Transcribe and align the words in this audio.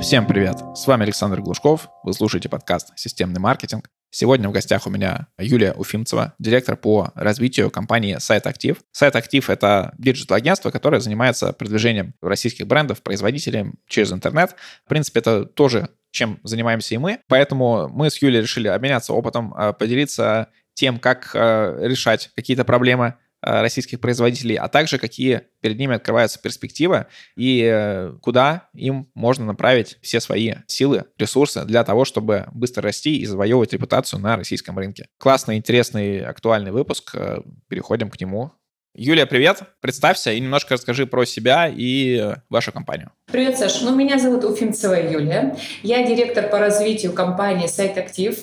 Всем 0.00 0.26
привет! 0.26 0.58
С 0.76 0.86
вами 0.86 1.02
Александр 1.02 1.40
Глушков. 1.40 1.88
Вы 2.04 2.14
слушаете 2.14 2.48
подкаст 2.48 2.92
«Системный 2.96 3.40
маркетинг». 3.40 3.90
Сегодня 4.10 4.48
в 4.48 4.52
гостях 4.52 4.86
у 4.86 4.90
меня 4.90 5.26
Юлия 5.38 5.72
Уфимцева, 5.72 6.34
директор 6.38 6.76
по 6.76 7.10
развитию 7.16 7.68
компании 7.68 8.16
Сайт 8.20 8.46
Актив. 8.46 8.78
Сайт 8.92 9.16
Актив— 9.16 9.50
это 9.50 9.92
digital-агентство, 9.98 10.70
которое 10.70 11.00
занимается 11.00 11.52
продвижением 11.52 12.14
российских 12.22 12.68
брендов, 12.68 13.02
производителей 13.02 13.72
через 13.88 14.12
интернет. 14.12 14.54
В 14.86 14.88
принципе, 14.88 15.18
это 15.18 15.44
тоже 15.44 15.88
чем 16.12 16.38
занимаемся 16.44 16.94
и 16.94 16.98
мы. 16.98 17.18
Поэтому 17.26 17.88
мы 17.88 18.08
с 18.08 18.22
Юлей 18.22 18.40
решили 18.40 18.68
обменяться 18.68 19.12
опытом, 19.12 19.52
а, 19.56 19.72
поделиться 19.72 20.48
тем, 20.74 21.00
как 21.00 21.32
а, 21.34 21.76
решать 21.84 22.30
какие-то 22.36 22.64
проблемы 22.64 23.14
российских 23.40 24.00
производителей, 24.00 24.56
а 24.56 24.68
также 24.68 24.98
какие 24.98 25.42
перед 25.60 25.78
ними 25.78 25.94
открываются 25.94 26.40
перспективы 26.40 27.06
и 27.36 27.62
э, 27.62 28.12
куда 28.20 28.68
им 28.74 29.10
можно 29.14 29.44
направить 29.44 29.98
все 30.02 30.20
свои 30.20 30.54
силы, 30.66 31.04
ресурсы 31.18 31.64
для 31.64 31.84
того, 31.84 32.04
чтобы 32.04 32.46
быстро 32.52 32.82
расти 32.82 33.18
и 33.18 33.26
завоевывать 33.26 33.72
репутацию 33.72 34.20
на 34.20 34.36
российском 34.36 34.76
рынке. 34.78 35.08
Классный, 35.18 35.56
интересный, 35.56 36.24
актуальный 36.24 36.72
выпуск. 36.72 37.14
Э, 37.14 37.42
переходим 37.68 38.10
к 38.10 38.20
нему. 38.20 38.52
Юлия, 38.94 39.26
привет. 39.26 39.62
Представься 39.80 40.32
и 40.32 40.40
немножко 40.40 40.74
расскажи 40.74 41.06
про 41.06 41.24
себя 41.24 41.68
и 41.72 42.34
вашу 42.50 42.72
компанию. 42.72 43.12
Привет, 43.30 43.56
Саша. 43.56 43.84
Ну, 43.84 43.94
меня 43.94 44.18
зовут 44.18 44.44
Уфимцева 44.44 44.94
Юлия. 44.94 45.56
Я 45.84 46.04
директор 46.04 46.48
по 46.48 46.58
развитию 46.58 47.12
компании 47.12 47.68
Сайт 47.68 47.96
Актив. 47.96 48.36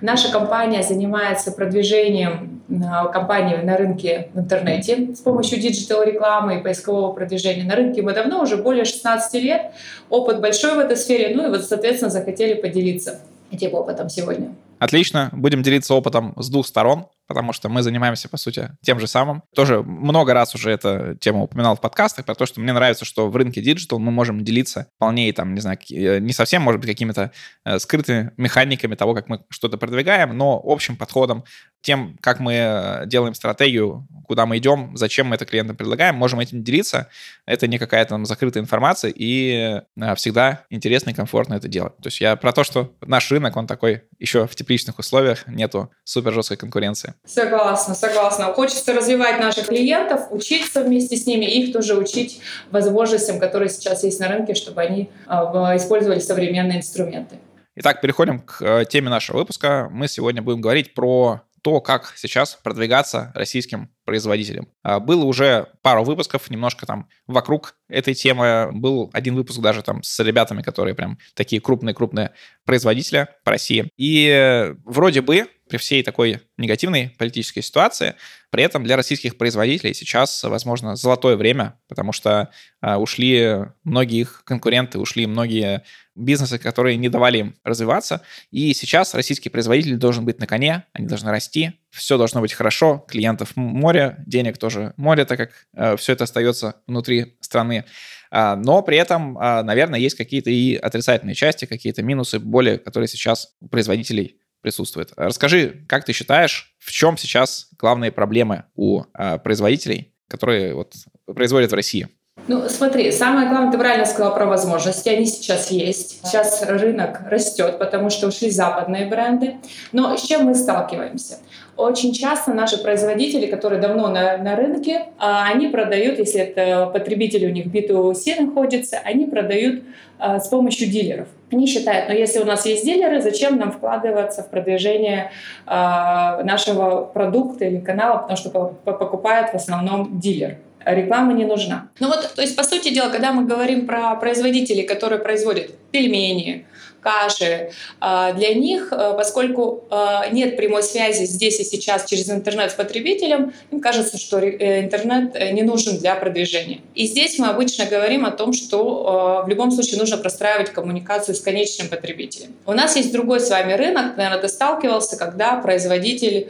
Наша 0.00 0.32
компания 0.32 0.82
занимается 0.82 1.52
продвижением 1.52 2.62
а, 2.86 3.08
компании 3.08 3.56
на 3.56 3.76
рынке 3.76 4.30
в 4.32 4.38
интернете 4.38 5.14
с 5.14 5.20
помощью 5.20 5.60
digital-рекламы 5.60 6.60
и 6.60 6.62
поискового 6.62 7.12
продвижения. 7.12 7.64
На 7.64 7.74
рынке 7.76 8.00
мы 8.00 8.14
давно, 8.14 8.40
уже 8.40 8.56
более 8.56 8.86
16 8.86 9.42
лет. 9.42 9.72
Опыт 10.08 10.40
большой 10.40 10.74
в 10.74 10.78
этой 10.78 10.96
сфере. 10.96 11.34
Ну 11.34 11.48
и 11.48 11.50
вот, 11.50 11.64
соответственно, 11.64 12.10
захотели 12.10 12.54
поделиться 12.54 13.20
этим 13.50 13.74
опытом 13.74 14.08
сегодня. 14.08 14.54
Отлично. 14.78 15.28
Будем 15.32 15.62
делиться 15.62 15.92
опытом 15.92 16.32
с 16.36 16.48
двух 16.48 16.66
сторон 16.66 17.06
потому 17.28 17.52
что 17.52 17.68
мы 17.68 17.82
занимаемся, 17.82 18.28
по 18.28 18.38
сути, 18.38 18.70
тем 18.80 18.98
же 18.98 19.06
самым. 19.06 19.42
Тоже 19.54 19.82
много 19.82 20.32
раз 20.32 20.54
уже 20.54 20.70
эту 20.70 21.14
тему 21.20 21.44
упоминал 21.44 21.76
в 21.76 21.80
подкастах, 21.80 22.24
про 22.24 22.34
то, 22.34 22.46
что 22.46 22.60
мне 22.60 22.72
нравится, 22.72 23.04
что 23.04 23.28
в 23.28 23.36
рынке 23.36 23.60
digital 23.60 23.98
мы 23.98 24.10
можем 24.10 24.42
делиться 24.42 24.88
вполне, 24.96 25.32
там, 25.32 25.54
не 25.54 25.60
знаю, 25.60 25.78
э, 25.92 26.18
не 26.18 26.32
совсем, 26.32 26.62
может 26.62 26.80
быть, 26.80 26.90
какими-то 26.90 27.30
э, 27.64 27.78
скрытыми 27.78 28.32
механиками 28.38 28.94
того, 28.94 29.14
как 29.14 29.28
мы 29.28 29.44
что-то 29.50 29.76
продвигаем, 29.76 30.36
но 30.36 30.60
общим 30.64 30.96
подходом, 30.96 31.44
тем, 31.82 32.16
как 32.22 32.40
мы 32.40 32.54
э, 32.54 33.06
делаем 33.06 33.34
стратегию, 33.34 34.08
куда 34.26 34.46
мы 34.46 34.56
идем, 34.56 34.96
зачем 34.96 35.28
мы 35.28 35.36
это 35.36 35.44
клиентам 35.44 35.76
предлагаем, 35.76 36.16
можем 36.16 36.40
этим 36.40 36.64
делиться. 36.64 37.08
Это 37.44 37.66
не 37.66 37.78
какая-то 37.78 38.10
там 38.10 38.24
закрытая 38.24 38.62
информация, 38.62 39.12
и 39.14 39.82
всегда 40.16 40.64
интересно 40.70 41.10
и 41.10 41.14
комфортно 41.14 41.54
это 41.54 41.68
делать. 41.68 41.96
То 41.98 42.06
есть 42.06 42.20
я 42.20 42.36
про 42.36 42.52
то, 42.52 42.64
что 42.64 42.94
наш 43.02 43.30
рынок, 43.30 43.56
он 43.56 43.66
такой 43.66 44.04
еще 44.18 44.46
в 44.46 44.54
тепличных 44.54 44.98
условиях, 44.98 45.46
нету 45.46 45.90
супер 46.04 46.32
жесткой 46.32 46.56
конкуренции. 46.56 47.14
Согласна, 47.24 47.94
согласна. 47.94 48.46
Хочется 48.46 48.92
развивать 48.92 49.40
наших 49.40 49.68
клиентов, 49.68 50.28
учиться 50.30 50.82
вместе 50.82 51.16
с 51.16 51.26
ними, 51.26 51.44
их 51.44 51.72
тоже 51.72 51.96
учить 51.96 52.40
возможностям, 52.70 53.38
которые 53.38 53.68
сейчас 53.68 54.04
есть 54.04 54.20
на 54.20 54.28
рынке, 54.28 54.54
чтобы 54.54 54.82
они 54.82 55.10
а, 55.26 55.76
использовали 55.76 56.18
современные 56.18 56.78
инструменты. 56.78 57.36
Итак, 57.76 58.00
переходим 58.00 58.40
к 58.40 58.60
э, 58.60 58.84
теме 58.86 59.08
нашего 59.08 59.38
выпуска. 59.38 59.88
Мы 59.92 60.08
сегодня 60.08 60.42
будем 60.42 60.60
говорить 60.60 60.94
про 60.94 61.42
то, 61.68 61.82
как 61.82 62.14
сейчас 62.16 62.54
продвигаться 62.54 63.30
российским 63.34 63.90
производителям. 64.06 64.68
А, 64.82 65.00
было 65.00 65.26
уже 65.26 65.68
пару 65.82 66.02
выпусков, 66.02 66.48
немножко 66.48 66.86
там 66.86 67.10
вокруг 67.26 67.74
этой 67.90 68.14
темы. 68.14 68.70
Был 68.72 69.10
один 69.12 69.34
выпуск 69.34 69.60
даже 69.60 69.82
там 69.82 70.02
с 70.02 70.18
ребятами, 70.20 70.62
которые 70.62 70.94
прям 70.94 71.18
такие 71.34 71.60
крупные-крупные 71.60 72.32
производители 72.64 73.28
по 73.44 73.50
России. 73.50 73.90
И 73.98 74.72
вроде 74.86 75.20
бы 75.20 75.44
при 75.68 75.76
всей 75.76 76.02
такой 76.02 76.40
негативной 76.56 77.14
политической 77.18 77.60
ситуации, 77.60 78.14
при 78.50 78.62
этом 78.62 78.84
для 78.84 78.96
российских 78.96 79.36
производителей 79.36 79.94
сейчас, 79.94 80.42
возможно, 80.44 80.96
золотое 80.96 81.36
время, 81.36 81.78
потому 81.88 82.12
что 82.12 82.50
э, 82.80 82.94
ушли 82.96 83.66
многие 83.84 84.20
их 84.20 84.42
конкуренты, 84.44 84.98
ушли 84.98 85.26
многие 85.26 85.84
бизнесы, 86.14 86.58
которые 86.58 86.96
не 86.96 87.08
давали 87.08 87.38
им 87.38 87.56
развиваться. 87.62 88.22
И 88.50 88.74
сейчас 88.74 89.14
российский 89.14 89.50
производитель 89.50 89.96
должен 89.96 90.24
быть 90.24 90.40
на 90.40 90.46
коне, 90.46 90.84
они 90.92 91.06
должны 91.06 91.30
расти, 91.30 91.72
все 91.90 92.16
должно 92.16 92.40
быть 92.40 92.52
хорошо, 92.52 93.04
клиентов 93.08 93.54
море, 93.56 94.16
денег 94.26 94.58
тоже 94.58 94.94
море, 94.96 95.24
так 95.24 95.38
как 95.38 95.50
э, 95.74 95.96
все 95.96 96.14
это 96.14 96.24
остается 96.24 96.76
внутри 96.86 97.36
страны. 97.40 97.84
А, 98.30 98.56
но 98.56 98.82
при 98.82 98.98
этом, 98.98 99.38
а, 99.38 99.62
наверное, 99.62 99.98
есть 99.98 100.16
какие-то 100.16 100.50
и 100.50 100.74
отрицательные 100.74 101.34
части, 101.34 101.64
какие-то 101.64 102.02
минусы, 102.02 102.38
боли, 102.38 102.76
которые 102.76 103.08
сейчас 103.08 103.54
у 103.60 103.68
производителей 103.68 104.38
присутствует. 104.60 105.12
Расскажи, 105.16 105.84
как 105.88 106.04
ты 106.04 106.12
считаешь, 106.12 106.74
в 106.78 106.90
чем 106.90 107.16
сейчас 107.16 107.68
главные 107.78 108.12
проблемы 108.12 108.64
у 108.74 109.02
э, 109.14 109.38
производителей, 109.38 110.14
которые 110.28 110.74
вот 110.74 110.94
производят 111.26 111.70
в 111.70 111.74
России? 111.74 112.08
Ну, 112.46 112.68
смотри, 112.68 113.12
самое 113.12 113.48
главное, 113.48 113.72
ты 113.72 113.78
правильно 113.78 114.06
сказала 114.06 114.34
про 114.34 114.46
возможности, 114.46 115.08
они 115.08 115.26
сейчас 115.26 115.70
есть. 115.70 116.20
Сейчас 116.24 116.64
рынок 116.66 117.20
растет, 117.28 117.78
потому 117.78 118.08
что 118.08 118.28
ушли 118.28 118.50
западные 118.50 119.06
бренды. 119.06 119.56
Но 119.92 120.16
с 120.16 120.22
чем 120.22 120.46
мы 120.46 120.54
сталкиваемся? 120.54 121.38
Очень 121.76 122.12
часто 122.12 122.52
наши 122.52 122.78
производители, 122.78 123.46
которые 123.46 123.80
давно 123.80 124.08
на, 124.08 124.38
на 124.38 124.56
рынке, 124.56 125.06
а, 125.18 125.46
они 125.46 125.68
продают, 125.68 126.18
если 126.18 126.40
это 126.40 126.86
потребители 126.86 127.46
у 127.46 127.50
них 127.50 127.66
B2C 127.66 128.40
находится, 128.40 128.98
они 129.04 129.26
продают 129.26 129.84
а, 130.18 130.40
с 130.40 130.48
помощью 130.48 130.88
дилеров. 130.88 131.28
Они 131.52 131.66
считают, 131.66 132.08
но 132.08 132.14
«Ну, 132.14 132.18
если 132.18 132.40
у 132.40 132.44
нас 132.44 132.66
есть 132.66 132.84
дилеры, 132.84 133.20
зачем 133.20 133.58
нам 133.58 133.72
вкладываться 133.72 134.42
в 134.42 134.50
продвижение 134.50 135.30
э, 135.66 135.70
нашего 135.70 137.04
продукта 137.04 137.64
или 137.64 137.78
канала, 137.78 138.18
потому 138.18 138.36
что 138.36 138.50
покупает 138.84 139.50
в 139.50 139.54
основном 139.54 140.18
дилер 140.18 140.58
реклама 140.94 141.32
не 141.32 141.44
нужна. 141.44 141.90
Ну 142.00 142.08
вот, 142.08 142.32
то 142.34 142.42
есть, 142.42 142.56
по 142.56 142.62
сути 142.62 142.92
дела, 142.92 143.10
когда 143.10 143.32
мы 143.32 143.44
говорим 143.44 143.86
про 143.86 144.14
производителей, 144.16 144.84
которые 144.84 145.20
производят 145.20 145.70
пельмени, 145.90 146.66
каши. 147.00 147.70
А, 148.00 148.32
для 148.32 148.54
них, 148.54 148.88
э, 148.92 149.14
поскольку 149.16 149.84
э, 149.90 150.30
нет 150.32 150.56
прямой 150.56 150.82
связи 150.82 151.24
здесь 151.24 151.60
и 151.60 151.64
сейчас 151.64 152.04
через 152.04 152.30
интернет 152.30 152.70
с 152.70 152.74
потребителем, 152.74 153.52
им 153.70 153.80
кажется, 153.80 154.18
что 154.18 154.38
э, 154.38 154.80
интернет 154.80 155.34
не 155.52 155.62
нужен 155.62 155.98
для 155.98 156.14
продвижения. 156.14 156.80
И 156.94 157.06
здесь 157.06 157.38
мы 157.38 157.48
обычно 157.48 157.86
говорим 157.86 158.24
о 158.24 158.30
том, 158.30 158.52
что 158.52 159.42
в 159.44 159.48
любом 159.48 159.70
случае 159.70 159.98
нужно 159.98 160.16
простраивать 160.16 160.70
коммуникацию 160.70 161.34
с 161.34 161.40
конечным 161.40 161.88
потребителем. 161.88 162.54
У 162.66 162.72
нас 162.72 162.96
есть 162.96 163.12
другой 163.12 163.40
с 163.40 163.50
вами 163.50 163.72
рынок, 163.72 164.16
наверное, 164.16 164.40
ты 164.40 164.48
сталкивался, 164.48 165.16
когда 165.16 165.56
производитель 165.56 166.48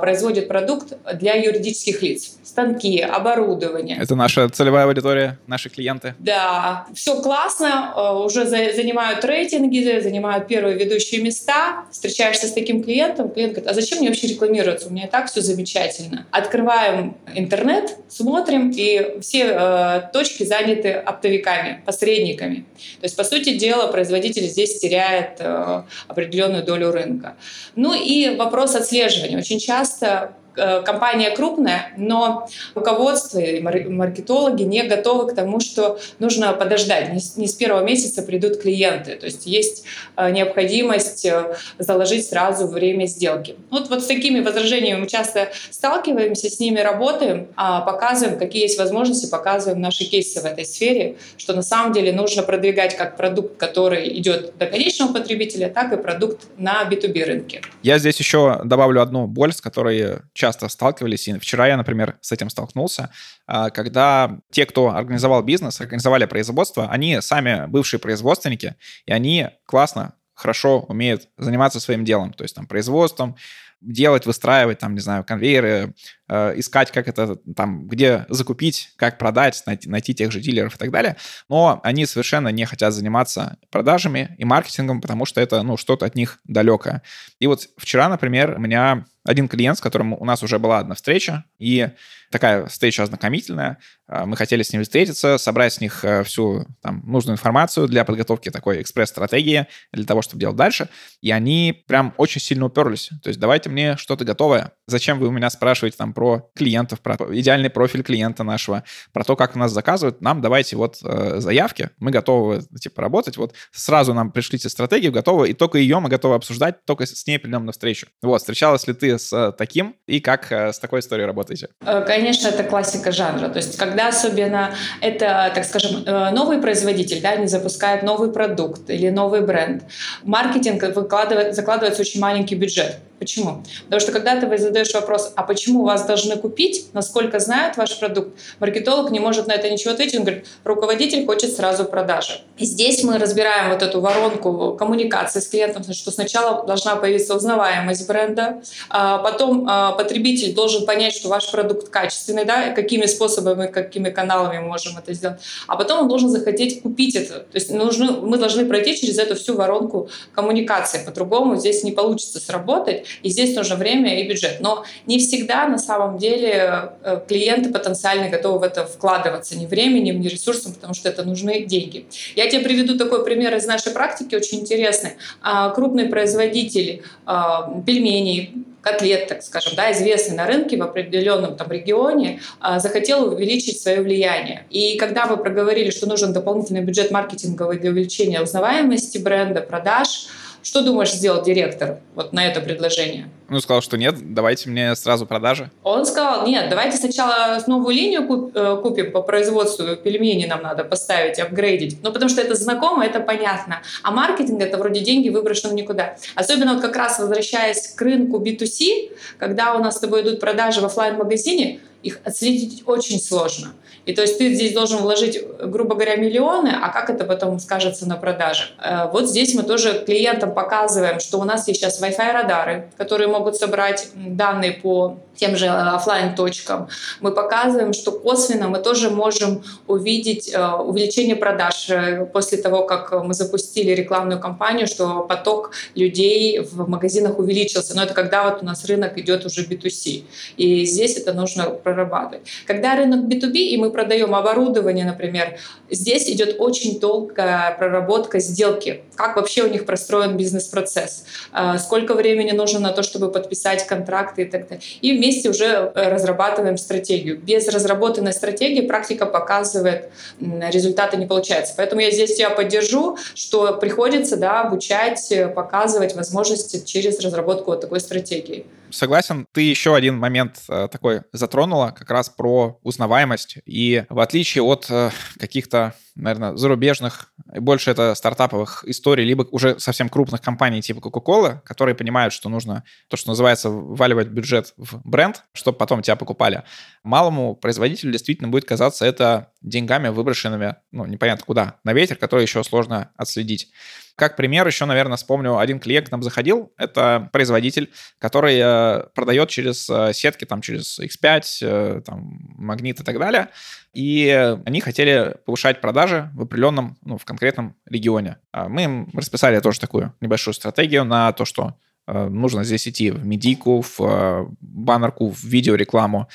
производит 0.00 0.48
продукт 0.48 0.92
для 1.14 1.34
юридических 1.34 2.02
лиц. 2.02 2.36
Станки, 2.44 3.00
оборудование. 3.00 3.98
Это 4.00 4.14
наша 4.14 4.48
целевая 4.48 4.86
аудитория, 4.86 5.38
наши 5.46 5.70
клиенты. 5.70 6.14
Да, 6.18 6.86
все 6.94 7.20
классно, 7.20 8.20
уже 8.24 8.46
занимают 8.46 9.24
рейтинги, 9.24 9.71
рейтинги, 9.72 10.00
занимают 10.00 10.46
первые 10.46 10.76
ведущие 10.76 11.22
места. 11.22 11.84
Встречаешься 11.90 12.46
с 12.46 12.52
таким 12.52 12.82
клиентом, 12.82 13.30
клиент 13.30 13.54
говорит, 13.54 13.70
а 13.70 13.74
зачем 13.74 13.98
мне 13.98 14.08
вообще 14.08 14.28
рекламироваться? 14.28 14.88
У 14.88 14.90
меня 14.90 15.06
и 15.06 15.10
так 15.10 15.30
все 15.30 15.40
замечательно. 15.40 16.26
Открываем 16.30 17.16
интернет, 17.34 17.96
смотрим, 18.08 18.70
и 18.74 19.20
все 19.20 19.44
э, 19.44 20.02
точки 20.12 20.44
заняты 20.44 20.92
оптовиками, 20.92 21.82
посредниками. 21.84 22.66
То 23.00 23.04
есть, 23.04 23.16
по 23.16 23.24
сути 23.24 23.56
дела, 23.56 23.88
производитель 23.88 24.44
здесь 24.44 24.78
теряет 24.78 25.36
э, 25.38 25.82
определенную 26.08 26.64
долю 26.64 26.90
рынка. 26.92 27.36
Ну 27.76 27.94
и 27.94 28.36
вопрос 28.36 28.74
отслеживания. 28.74 29.38
Очень 29.38 29.58
часто 29.58 30.34
компания 30.54 31.30
крупная, 31.30 31.92
но 31.96 32.48
руководство 32.74 33.38
и 33.38 33.60
маркетологи 33.60 34.62
не 34.62 34.82
готовы 34.82 35.30
к 35.30 35.34
тому, 35.34 35.60
что 35.60 35.98
нужно 36.18 36.52
подождать. 36.52 37.10
Не 37.36 37.46
с 37.46 37.54
первого 37.54 37.82
месяца 37.84 38.22
придут 38.22 38.60
клиенты. 38.60 39.16
То 39.16 39.26
есть 39.26 39.46
есть 39.46 39.84
э, 40.16 40.30
необходимость 40.30 41.24
э, 41.24 41.56
заложить 41.78 42.26
сразу 42.26 42.66
время 42.66 43.06
сделки. 43.06 43.56
Вот, 43.70 43.88
вот 43.90 44.02
с 44.02 44.06
такими 44.06 44.40
возражениями 44.40 45.00
мы 45.00 45.06
часто 45.06 45.48
сталкиваемся, 45.70 46.48
с 46.48 46.58
ними 46.60 46.80
работаем, 46.80 47.48
а 47.56 47.80
показываем, 47.80 48.38
какие 48.38 48.62
есть 48.62 48.78
возможности, 48.78 49.30
показываем 49.30 49.80
наши 49.80 50.04
кейсы 50.04 50.40
в 50.40 50.44
этой 50.44 50.64
сфере, 50.64 51.16
что 51.36 51.54
на 51.54 51.62
самом 51.62 51.92
деле 51.92 52.12
нужно 52.12 52.42
продвигать 52.42 52.96
как 52.96 53.16
продукт, 53.16 53.56
который 53.56 54.18
идет 54.18 54.56
до 54.58 54.66
конечного 54.66 55.12
потребителя, 55.12 55.68
так 55.68 55.92
и 55.92 55.96
продукт 55.96 56.42
на 56.56 56.82
B2B 56.84 57.24
рынке. 57.24 57.62
Я 57.82 57.98
здесь 57.98 58.18
еще 58.18 58.60
добавлю 58.64 59.02
одну 59.02 59.26
боль, 59.26 59.52
с 59.52 59.60
которой 59.60 60.18
часто 60.42 60.68
сталкивались. 60.68 61.28
И 61.28 61.38
вчера 61.38 61.68
я, 61.68 61.76
например, 61.76 62.18
с 62.20 62.32
этим 62.32 62.50
столкнулся, 62.50 63.10
а, 63.46 63.70
когда 63.70 64.40
те, 64.50 64.66
кто 64.66 64.88
организовал 64.88 65.44
бизнес, 65.44 65.80
организовали 65.80 66.24
производство, 66.24 66.88
они 66.90 67.20
сами 67.20 67.66
бывшие 67.68 68.00
производственники, 68.00 68.74
и 69.06 69.12
они 69.12 69.50
классно, 69.66 70.14
хорошо 70.34 70.80
умеют 70.80 71.28
заниматься 71.38 71.78
своим 71.78 72.04
делом, 72.04 72.32
то 72.32 72.42
есть 72.42 72.56
там 72.56 72.66
производством, 72.66 73.36
делать, 73.82 74.26
выстраивать, 74.26 74.78
там, 74.78 74.94
не 74.94 75.00
знаю, 75.00 75.24
конвейеры, 75.24 75.94
э, 76.28 76.58
искать, 76.58 76.90
как 76.90 77.08
это 77.08 77.36
там, 77.56 77.88
где 77.88 78.26
закупить, 78.28 78.92
как 78.96 79.18
продать, 79.18 79.62
найти, 79.66 79.88
найти 79.88 80.14
тех 80.14 80.30
же 80.32 80.40
дилеров 80.40 80.76
и 80.76 80.78
так 80.78 80.90
далее. 80.90 81.16
Но 81.48 81.80
они 81.82 82.06
совершенно 82.06 82.48
не 82.48 82.64
хотят 82.64 82.94
заниматься 82.94 83.58
продажами 83.70 84.34
и 84.38 84.44
маркетингом, 84.44 85.00
потому 85.00 85.24
что 85.24 85.40
это, 85.40 85.62
ну, 85.62 85.76
что-то 85.76 86.06
от 86.06 86.14
них 86.14 86.38
далекое. 86.44 87.02
И 87.38 87.46
вот 87.46 87.68
вчера, 87.76 88.08
например, 88.08 88.54
у 88.56 88.60
меня 88.60 89.04
один 89.24 89.48
клиент, 89.48 89.78
с 89.78 89.80
которым 89.80 90.14
у 90.14 90.24
нас 90.24 90.42
уже 90.42 90.58
была 90.58 90.78
одна 90.78 90.94
встреча, 90.94 91.44
и 91.58 91.90
такая 92.30 92.66
встреча 92.66 93.04
ознакомительная. 93.04 93.78
А, 94.08 94.26
мы 94.26 94.36
хотели 94.36 94.64
с 94.64 94.72
ними 94.72 94.82
встретиться, 94.82 95.38
собрать 95.38 95.74
с 95.74 95.80
них 95.80 96.04
э, 96.04 96.24
всю 96.24 96.66
там, 96.80 97.02
нужную 97.06 97.34
информацию 97.34 97.86
для 97.86 98.04
подготовки 98.04 98.50
такой 98.50 98.82
экспресс-стратегии, 98.82 99.66
для 99.92 100.04
того, 100.04 100.22
чтобы 100.22 100.40
делать 100.40 100.56
дальше. 100.56 100.88
И 101.20 101.30
они 101.30 101.84
прям 101.86 102.14
очень 102.16 102.40
сильно 102.40 102.64
уперлись. 102.66 103.10
То 103.22 103.28
есть 103.28 103.38
давайте 103.38 103.70
мне 103.72 103.96
что-то 103.96 104.24
готовое. 104.24 104.72
Зачем 104.92 105.18
вы 105.18 105.28
у 105.28 105.30
меня 105.30 105.48
спрашиваете 105.48 105.96
там 105.96 106.12
про 106.12 106.50
клиентов, 106.54 107.00
про 107.00 107.16
идеальный 107.30 107.70
профиль 107.70 108.02
клиента 108.02 108.44
нашего, 108.44 108.84
про 109.12 109.24
то, 109.24 109.36
как 109.36 109.56
у 109.56 109.58
нас 109.58 109.72
заказывают? 109.72 110.20
Нам 110.20 110.42
давайте 110.42 110.76
вот 110.76 110.98
э, 111.02 111.40
заявки, 111.40 111.88
мы 111.98 112.10
готовы 112.10 112.60
типа 112.78 113.00
работать. 113.00 113.38
Вот 113.38 113.54
сразу 113.72 114.12
нам 114.12 114.30
пришлите 114.30 114.68
стратегию, 114.68 115.12
готовы, 115.12 115.48
и 115.48 115.54
только 115.54 115.78
ее 115.78 115.98
мы 115.98 116.10
готовы 116.10 116.34
обсуждать, 116.34 116.84
только 116.84 117.06
с 117.06 117.26
ней 117.26 117.38
придем 117.38 117.64
на 117.64 117.72
встречу. 117.72 118.06
Вот, 118.20 118.38
встречалась 118.40 118.86
ли 118.86 118.92
ты 118.92 119.18
с 119.18 119.32
э, 119.32 119.52
таким 119.56 119.96
и 120.06 120.20
как 120.20 120.52
э, 120.52 120.72
с 120.74 120.78
такой 120.78 121.00
историей 121.00 121.26
работаете? 121.26 121.68
Конечно, 121.80 122.48
это 122.48 122.64
классика 122.64 123.12
жанра. 123.12 123.48
То 123.48 123.56
есть, 123.56 123.78
когда 123.78 124.08
особенно 124.08 124.74
это, 125.00 125.50
так 125.54 125.64
скажем, 125.64 126.04
э, 126.04 126.30
новый 126.32 126.58
производитель, 126.58 127.22
да, 127.22 127.36
не 127.36 127.46
запускает 127.46 128.02
новый 128.02 128.30
продукт 128.30 128.90
или 128.90 129.08
новый 129.08 129.40
бренд, 129.40 129.84
маркетинг 130.22 130.82
выкладывает, 130.94 131.54
закладывается 131.54 132.02
очень 132.02 132.20
маленький 132.20 132.54
бюджет. 132.54 132.98
Почему? 133.22 133.62
Потому 133.84 134.00
что 134.00 134.10
когда 134.10 134.40
ты 134.40 134.48
задаешь 134.84 134.94
вопрос, 134.94 135.32
а 135.36 135.42
почему 135.42 135.84
вас 135.84 136.04
должны 136.06 136.36
купить, 136.36 136.86
насколько 136.92 137.38
знают 137.38 137.76
ваш 137.76 137.98
продукт, 137.98 138.30
маркетолог 138.60 139.10
не 139.10 139.20
может 139.20 139.46
на 139.46 139.52
это 139.52 139.70
ничего 139.70 139.92
ответить, 139.92 140.18
он 140.18 140.24
говорит, 140.24 140.46
руководитель 140.64 141.24
хочет 141.26 141.54
сразу 141.54 141.84
продажи. 141.84 142.40
И 142.58 142.64
здесь 142.64 143.04
мы 143.04 143.18
разбираем 143.18 143.70
вот 143.70 143.82
эту 143.82 144.00
воронку 144.00 144.76
коммуникации 144.78 145.40
с 145.40 145.48
клиентом, 145.48 145.84
что 145.92 146.10
сначала 146.10 146.66
должна 146.66 146.96
появиться 146.96 147.34
узнаваемость 147.34 148.06
бренда, 148.08 148.62
а 148.90 149.18
потом 149.18 149.66
а, 149.68 149.92
потребитель 149.92 150.54
должен 150.54 150.86
понять, 150.86 151.14
что 151.14 151.28
ваш 151.28 151.50
продукт 151.50 151.88
качественный, 151.88 152.44
да, 152.44 152.70
какими 152.70 153.06
способами, 153.06 153.66
какими 153.66 154.10
каналами 154.10 154.58
мы 154.58 154.68
можем 154.68 154.98
это 154.98 155.12
сделать, 155.12 155.40
а 155.66 155.76
потом 155.76 156.02
он 156.02 156.08
должен 156.08 156.28
захотеть 156.28 156.82
купить 156.82 157.14
это. 157.14 157.40
То 157.40 157.54
есть 157.54 157.70
нужны, 157.70 158.12
мы 158.12 158.38
должны 158.38 158.64
пройти 158.64 158.96
через 158.96 159.18
эту 159.18 159.34
всю 159.34 159.54
воронку 159.54 160.08
коммуникации, 160.34 161.04
по-другому 161.04 161.56
здесь 161.56 161.84
не 161.84 161.92
получится 161.92 162.40
сработать, 162.40 163.04
и 163.22 163.28
здесь 163.28 163.54
нужно 163.56 163.76
время 163.76 164.20
и 164.20 164.28
бюджет. 164.28 164.60
Но 164.62 164.84
не 165.06 165.18
всегда 165.18 165.66
на 165.66 165.78
самом 165.78 166.18
деле 166.18 166.92
э, 167.02 167.20
клиенты 167.28 167.70
потенциально 167.70 168.28
готовы 168.28 168.60
в 168.60 168.62
это 168.62 168.86
вкладываться 168.86 169.58
ни 169.58 169.66
временем, 169.66 170.20
ни 170.20 170.28
ресурсом, 170.28 170.72
потому 170.72 170.94
что 170.94 171.08
это 171.08 171.24
нужны 171.24 171.64
деньги. 171.64 172.06
Я 172.36 172.48
тебе 172.48 172.62
приведу 172.62 172.96
такой 172.96 173.24
пример 173.24 173.54
из 173.54 173.66
нашей 173.66 173.92
практики, 173.92 174.34
очень 174.34 174.60
интересный. 174.60 175.12
А, 175.42 175.70
крупный 175.70 176.06
производитель 176.06 177.02
а, 177.26 177.82
пельменей, 177.84 178.54
котлет, 178.82 179.28
так 179.28 179.42
скажем, 179.42 179.74
да, 179.76 179.92
известный 179.92 180.36
на 180.36 180.46
рынке 180.46 180.76
в 180.76 180.82
определенном 180.82 181.56
там 181.56 181.70
регионе, 181.70 182.40
а, 182.60 182.78
захотел 182.78 183.32
увеличить 183.32 183.80
свое 183.80 184.02
влияние. 184.02 184.66
И 184.70 184.96
когда 184.98 185.26
мы 185.26 185.36
проговорили, 185.36 185.90
что 185.90 186.06
нужен 186.06 186.32
дополнительный 186.32 186.82
бюджет 186.82 187.10
маркетинговый 187.10 187.78
для 187.78 187.90
увеличения 187.90 188.42
узнаваемости 188.42 189.18
бренда, 189.18 189.60
продаж, 189.60 190.26
что 190.62 190.82
думаешь 190.82 191.12
сделать 191.12 191.44
директор 191.44 192.00
вот 192.14 192.32
на 192.32 192.46
это 192.46 192.60
предложение? 192.60 193.28
Ну, 193.48 193.60
сказал, 193.60 193.82
что 193.82 193.98
нет, 193.98 194.14
давайте 194.32 194.70
мне 194.70 194.94
сразу 194.96 195.26
продажи. 195.26 195.70
Он 195.82 196.06
сказал, 196.06 196.46
нет, 196.46 196.70
давайте 196.70 196.96
сначала 196.96 197.62
новую 197.66 197.94
линию 197.94 198.50
э, 198.54 198.80
купим 198.82 199.12
по 199.12 199.20
производству 199.22 199.96
пельменей 199.96 200.46
нам 200.46 200.62
надо 200.62 200.84
поставить, 200.84 201.38
апгрейдить. 201.38 201.98
Ну, 202.02 202.12
потому 202.12 202.30
что 202.30 202.40
это 202.40 202.54
знакомо, 202.54 203.04
это 203.04 203.20
понятно. 203.20 203.82
А 204.02 204.10
маркетинг— 204.10 204.60
это 204.62 204.78
вроде 204.78 205.00
деньги 205.00 205.28
выброшены 205.28 205.74
никуда. 205.74 206.16
Особенно 206.34 206.74
вот 206.74 206.82
как 206.82 206.96
раз 206.96 207.18
возвращаясь 207.18 207.88
к 207.88 208.00
рынку 208.00 208.38
B2C, 208.38 209.10
когда 209.38 209.74
у 209.74 209.80
нас 209.80 209.96
с 209.96 210.00
тобой 210.00 210.22
идут 210.22 210.40
продажи 210.40 210.80
в 210.80 210.84
офлайн 210.84 211.16
магазине 211.16 211.80
их 212.02 212.20
отследить 212.24 212.82
очень 212.86 213.20
сложно. 213.20 213.72
И 214.04 214.14
то 214.14 214.22
есть 214.22 214.36
ты 214.38 214.52
здесь 214.52 214.72
должен 214.72 214.98
вложить, 214.98 215.40
грубо 215.60 215.94
говоря, 215.94 216.16
миллионы, 216.16 216.72
а 216.82 216.88
как 216.88 217.08
это 217.08 217.24
потом 217.24 217.60
скажется 217.60 218.08
на 218.08 218.16
продаже? 218.16 218.64
Э, 218.82 219.08
вот 219.12 219.28
здесь 219.28 219.54
мы 219.54 219.62
тоже 219.62 220.02
клиентам 220.04 220.54
показываем, 220.54 221.20
что 221.20 221.38
у 221.38 221.44
нас 221.44 221.68
есть 221.68 221.80
сейчас 221.80 222.02
Wi-Fi 222.02 222.32
радары, 222.32 222.90
которые 222.96 223.28
могут 223.28 223.56
собрать 223.56 224.08
данные 224.14 224.72
по 224.72 225.18
тем 225.36 225.56
же 225.56 225.66
офлайн 225.68 226.34
точкам. 226.34 226.88
Мы 227.20 227.32
показываем, 227.32 227.92
что 227.92 228.12
косвенно 228.12 228.68
мы 228.68 228.78
тоже 228.78 229.10
можем 229.10 229.62
увидеть 229.86 230.52
э, 230.52 230.72
увеличение 230.74 231.36
продаж 231.36 231.88
э, 231.90 232.26
после 232.26 232.58
того, 232.58 232.84
как 232.84 233.12
мы 233.12 233.34
запустили 233.34 233.92
рекламную 233.92 234.40
кампанию, 234.40 234.86
что 234.86 235.22
поток 235.22 235.72
людей 235.94 236.58
в 236.60 236.88
магазинах 236.88 237.38
увеличился. 237.38 237.94
Но 237.94 238.02
это 238.02 238.14
когда 238.14 238.50
вот 238.50 238.62
у 238.62 238.66
нас 238.66 238.84
рынок 238.84 239.16
идет 239.18 239.46
уже 239.46 239.64
B2C. 239.64 240.24
И 240.56 240.84
здесь 240.84 241.16
это 241.16 241.32
нужно 241.32 241.70
прорабатывать. 241.92 242.46
Когда 242.66 242.96
рынок 242.96 243.20
B2B, 243.20 243.56
и 243.56 243.76
мы 243.76 243.90
продаем 243.90 244.34
оборудование, 244.34 245.04
например, 245.04 245.58
здесь 245.90 246.28
идет 246.30 246.56
очень 246.58 247.00
долгая 247.00 247.74
проработка 247.78 248.40
сделки. 248.40 249.02
Как 249.16 249.36
вообще 249.36 249.62
у 249.62 249.68
них 249.68 249.84
простроен 249.84 250.36
бизнес-процесс? 250.36 251.24
Э, 251.52 251.78
сколько 251.78 252.14
времени 252.14 252.52
нужно 252.52 252.80
на 252.80 252.92
то, 252.92 253.02
чтобы 253.02 253.30
подписать 253.30 253.86
контракты 253.86 254.42
и 254.42 254.44
так 254.44 254.68
далее. 254.68 254.82
И 255.00 255.16
вместе 255.16 255.50
уже 255.50 255.64
э, 255.64 256.08
разрабатываем 256.08 256.78
стратегию. 256.78 257.38
Без 257.38 257.68
разработанной 257.68 258.32
стратегии 258.32 258.82
практика 258.82 259.26
показывает, 259.26 260.10
результаты 260.40 261.16
не 261.16 261.26
получается. 261.26 261.74
Поэтому 261.76 262.00
я 262.00 262.10
здесь 262.10 262.34
тебя 262.36 262.50
поддержу, 262.50 263.16
что 263.34 263.74
приходится 263.74 264.36
да, 264.36 264.62
обучать, 264.62 265.30
э, 265.30 265.48
показывать 265.48 266.14
возможности 266.14 266.84
через 266.84 267.20
разработку 267.20 267.70
вот 267.72 267.80
такой 267.80 268.00
стратегии 268.00 268.66
согласен. 268.92 269.46
Ты 269.52 269.62
еще 269.62 269.94
один 269.94 270.16
момент 270.18 270.62
э, 270.68 270.88
такой 270.90 271.22
затронула, 271.32 271.94
как 271.96 272.10
раз 272.10 272.28
про 272.28 272.78
узнаваемость. 272.82 273.58
И 273.64 274.04
в 274.08 274.20
отличие 274.20 274.62
от 274.62 274.86
э, 274.90 275.10
каких-то, 275.38 275.94
наверное, 276.14 276.56
зарубежных, 276.56 277.32
больше 277.46 277.90
это 277.90 278.14
стартаповых 278.14 278.84
историй, 278.86 279.24
либо 279.24 279.42
уже 279.50 279.78
совсем 279.78 280.08
крупных 280.08 280.40
компаний 280.40 280.82
типа 280.82 280.98
Coca-Cola, 280.98 281.60
которые 281.64 281.94
понимают, 281.94 282.32
что 282.32 282.48
нужно 282.48 282.84
то, 283.08 283.16
что 283.16 283.30
называется, 283.30 283.70
вваливать 283.70 284.28
бюджет 284.28 284.74
в 284.76 285.00
бренд, 285.08 285.42
чтобы 285.52 285.78
потом 285.78 286.02
тебя 286.02 286.16
покупали. 286.16 286.62
Малому 287.02 287.56
производителю 287.56 288.12
действительно 288.12 288.48
будет 288.48 288.64
казаться 288.64 289.04
это 289.04 289.52
деньгами, 289.62 290.08
выброшенными, 290.08 290.76
ну, 290.90 291.06
непонятно 291.06 291.44
куда, 291.44 291.80
на 291.84 291.92
ветер, 291.92 292.16
который 292.16 292.42
еще 292.42 292.62
сложно 292.64 293.10
отследить. 293.16 293.72
Как 294.16 294.36
пример 294.36 294.66
еще, 294.66 294.84
наверное, 294.84 295.16
вспомню, 295.16 295.58
один 295.58 295.80
клиент 295.80 296.08
к 296.08 296.12
нам 296.12 296.22
заходил, 296.22 296.72
это 296.76 297.30
производитель, 297.32 297.90
который 298.18 298.58
э, 298.58 299.06
продает 299.14 299.48
через 299.48 299.88
э, 299.88 300.12
сетки, 300.12 300.44
там, 300.44 300.60
через 300.60 301.00
X5, 301.00 301.42
э, 301.62 302.02
там, 302.04 302.38
Магнит 302.58 303.00
и 303.00 303.04
так 303.04 303.18
далее, 303.18 303.48
и 303.94 304.56
они 304.66 304.80
хотели 304.80 305.36
повышать 305.46 305.80
продажи 305.80 306.30
в 306.34 306.42
определенном, 306.42 306.98
ну, 307.02 307.16
в 307.16 307.24
конкретном 307.24 307.74
регионе. 307.86 308.36
А 308.52 308.68
мы 308.68 308.84
им 308.84 309.10
расписали 309.14 309.58
тоже 309.60 309.80
такую 309.80 310.14
небольшую 310.20 310.54
стратегию 310.54 311.04
на 311.04 311.32
то, 311.32 311.44
что 311.44 311.76
нужно 312.06 312.64
здесь 312.64 312.88
идти 312.88 313.10
в 313.10 313.24
медийку, 313.24 313.80
в 313.80 314.56
баннерку, 314.60 315.30
в 315.30 315.44
видеорекламу, 315.44 316.28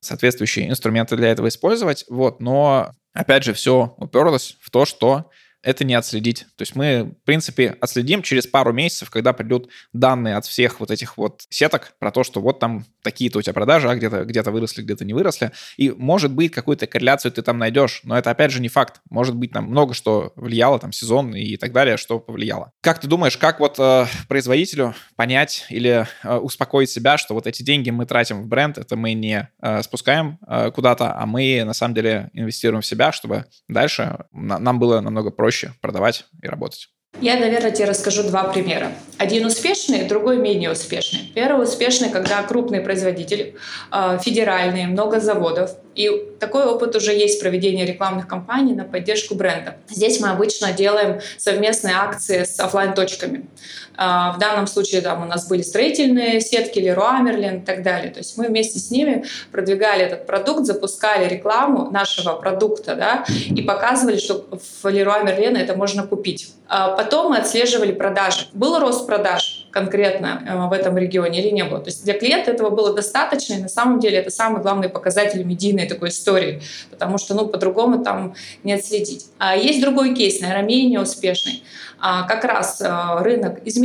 соответствующие 0.00 0.68
инструменты 0.68 1.16
для 1.16 1.28
этого 1.28 1.48
использовать, 1.48 2.04
вот, 2.08 2.40
но 2.40 2.92
опять 3.14 3.44
же 3.44 3.52
все 3.52 3.94
уперлось 3.98 4.56
в 4.60 4.70
то, 4.70 4.84
что 4.84 5.30
это 5.62 5.84
не 5.84 5.94
отследить. 5.94 6.46
То 6.56 6.62
есть 6.62 6.74
мы, 6.74 7.14
в 7.22 7.24
принципе, 7.24 7.76
отследим 7.80 8.22
через 8.22 8.46
пару 8.46 8.72
месяцев, 8.72 9.10
когда 9.10 9.32
придут 9.32 9.68
данные 9.92 10.36
от 10.36 10.44
всех 10.44 10.80
вот 10.80 10.90
этих 10.90 11.16
вот 11.16 11.42
сеток 11.50 11.94
про 11.98 12.10
то, 12.10 12.24
что 12.24 12.40
вот 12.40 12.58
там 12.58 12.84
такие-то 13.02 13.38
у 13.38 13.42
тебя 13.42 13.52
продажи, 13.52 13.88
а 13.88 13.94
где-то 13.94 14.24
где 14.24 14.42
выросли, 14.42 14.82
где-то 14.82 15.04
не 15.04 15.14
выросли. 15.14 15.52
И 15.76 15.90
может 15.90 16.32
быть 16.32 16.52
какую-то 16.52 16.86
корреляцию 16.86 17.32
ты 17.32 17.42
там 17.42 17.58
найдешь, 17.58 18.00
но 18.02 18.18
это 18.18 18.30
опять 18.30 18.50
же 18.50 18.60
не 18.60 18.68
факт. 18.68 19.00
Может 19.08 19.36
быть 19.36 19.52
там 19.52 19.64
много 19.66 19.94
что 19.94 20.32
влияло, 20.36 20.78
там 20.78 20.92
сезон 20.92 21.34
и 21.34 21.56
так 21.56 21.72
далее, 21.72 21.96
что 21.96 22.18
повлияло. 22.18 22.72
Как 22.80 22.98
ты 22.98 23.06
думаешь, 23.06 23.36
как 23.36 23.60
вот 23.60 23.78
э, 23.78 24.06
производителю 24.28 24.94
понять 25.16 25.66
или 25.70 26.06
э, 26.24 26.36
успокоить 26.36 26.90
себя, 26.90 27.18
что 27.18 27.34
вот 27.34 27.46
эти 27.46 27.62
деньги 27.62 27.90
мы 27.90 28.06
тратим 28.06 28.42
в 28.42 28.48
бренд, 28.48 28.78
это 28.78 28.96
мы 28.96 29.12
не 29.12 29.48
э, 29.62 29.82
спускаем 29.82 30.38
э, 30.46 30.70
куда-то, 30.72 31.14
а 31.14 31.26
мы 31.26 31.62
на 31.64 31.72
самом 31.72 31.94
деле 31.94 32.30
инвестируем 32.32 32.82
в 32.82 32.86
себя, 32.86 33.12
чтобы 33.12 33.46
дальше 33.68 34.26
на, 34.32 34.58
нам 34.58 34.78
было 34.78 35.00
намного 35.00 35.30
проще 35.30 35.51
проще 35.52 35.74
продавать 35.82 36.24
и 36.42 36.46
работать. 36.46 36.88
Я, 37.20 37.36
наверное, 37.36 37.70
тебе 37.70 37.84
расскажу 37.84 38.22
два 38.22 38.44
примера. 38.44 38.90
Один 39.18 39.44
успешный, 39.44 40.04
другой 40.08 40.38
менее 40.38 40.72
успешный. 40.72 41.30
Первый 41.34 41.64
успешный, 41.64 42.08
когда 42.08 42.42
крупные 42.42 42.80
производители, 42.80 43.54
а, 43.90 44.16
федеральные, 44.16 44.86
много 44.86 45.20
заводов. 45.20 45.72
И 45.94 46.10
такой 46.40 46.64
опыт 46.64 46.96
уже 46.96 47.12
есть 47.12 47.38
проведения 47.38 47.84
рекламных 47.84 48.26
кампаний 48.26 48.74
на 48.74 48.84
поддержку 48.84 49.34
бренда. 49.34 49.76
Здесь 49.90 50.20
мы 50.20 50.30
обычно 50.30 50.72
делаем 50.72 51.20
совместные 51.36 51.96
акции 51.96 52.44
с 52.44 52.58
офлайн 52.58 52.94
точками 52.94 53.44
а, 53.91 53.91
В 53.94 54.36
данном 54.38 54.66
случае 54.66 55.00
там 55.00 55.22
у 55.22 55.26
нас 55.26 55.48
были 55.48 55.62
строительные 55.62 56.40
сетки, 56.40 56.78
Леруа 56.78 57.20
Мерлен 57.20 57.58
и 57.58 57.64
так 57.64 57.82
далее. 57.82 58.10
То 58.10 58.18
есть 58.18 58.36
мы 58.38 58.46
вместе 58.46 58.78
с 58.78 58.90
ними 58.90 59.24
продвигали 59.50 60.04
этот 60.04 60.26
продукт, 60.26 60.64
запускали 60.64 61.28
рекламу 61.28 61.90
нашего 61.90 62.34
продукта 62.34 62.94
да, 62.94 63.24
и 63.28 63.62
показывали, 63.62 64.16
что 64.16 64.46
в 64.82 64.88
Леруа 64.88 65.22
Мерлен 65.22 65.56
это 65.56 65.76
можно 65.76 66.06
купить. 66.06 66.52
А 66.68 66.96
потом 66.96 67.32
мы 67.32 67.38
отслеживали 67.38 67.92
продажи. 67.92 68.46
Был 68.54 68.78
рост 68.78 69.06
продаж 69.06 69.66
конкретно 69.72 70.42
э, 70.46 70.68
в 70.68 70.72
этом 70.72 70.96
регионе 70.96 71.42
или 71.42 71.50
не 71.50 71.64
было. 71.64 71.80
То 71.80 71.88
есть 71.88 72.04
для 72.04 72.14
клиента 72.14 72.50
этого 72.50 72.70
было 72.70 72.94
достаточно, 72.94 73.54
и 73.54 73.58
на 73.58 73.68
самом 73.68 74.00
деле 74.00 74.18
это 74.18 74.30
самый 74.30 74.62
главный 74.62 74.88
показатель 74.88 75.42
медийной 75.44 75.86
такой 75.86 76.10
истории, 76.10 76.62
потому 76.90 77.18
что 77.18 77.34
ну, 77.34 77.46
по-другому 77.46 78.04
там 78.04 78.34
не 78.64 78.72
отследить. 78.74 79.26
А 79.38 79.56
есть 79.56 79.80
другой 79.80 80.14
кейс, 80.14 80.40
наверное, 80.40 80.64
менее 80.64 81.00
успешный. 81.00 81.62
А, 81.98 82.24
как 82.24 82.44
раз 82.44 82.80
э, 82.80 82.88
рынок 83.20 83.60
изменился, 83.64 83.81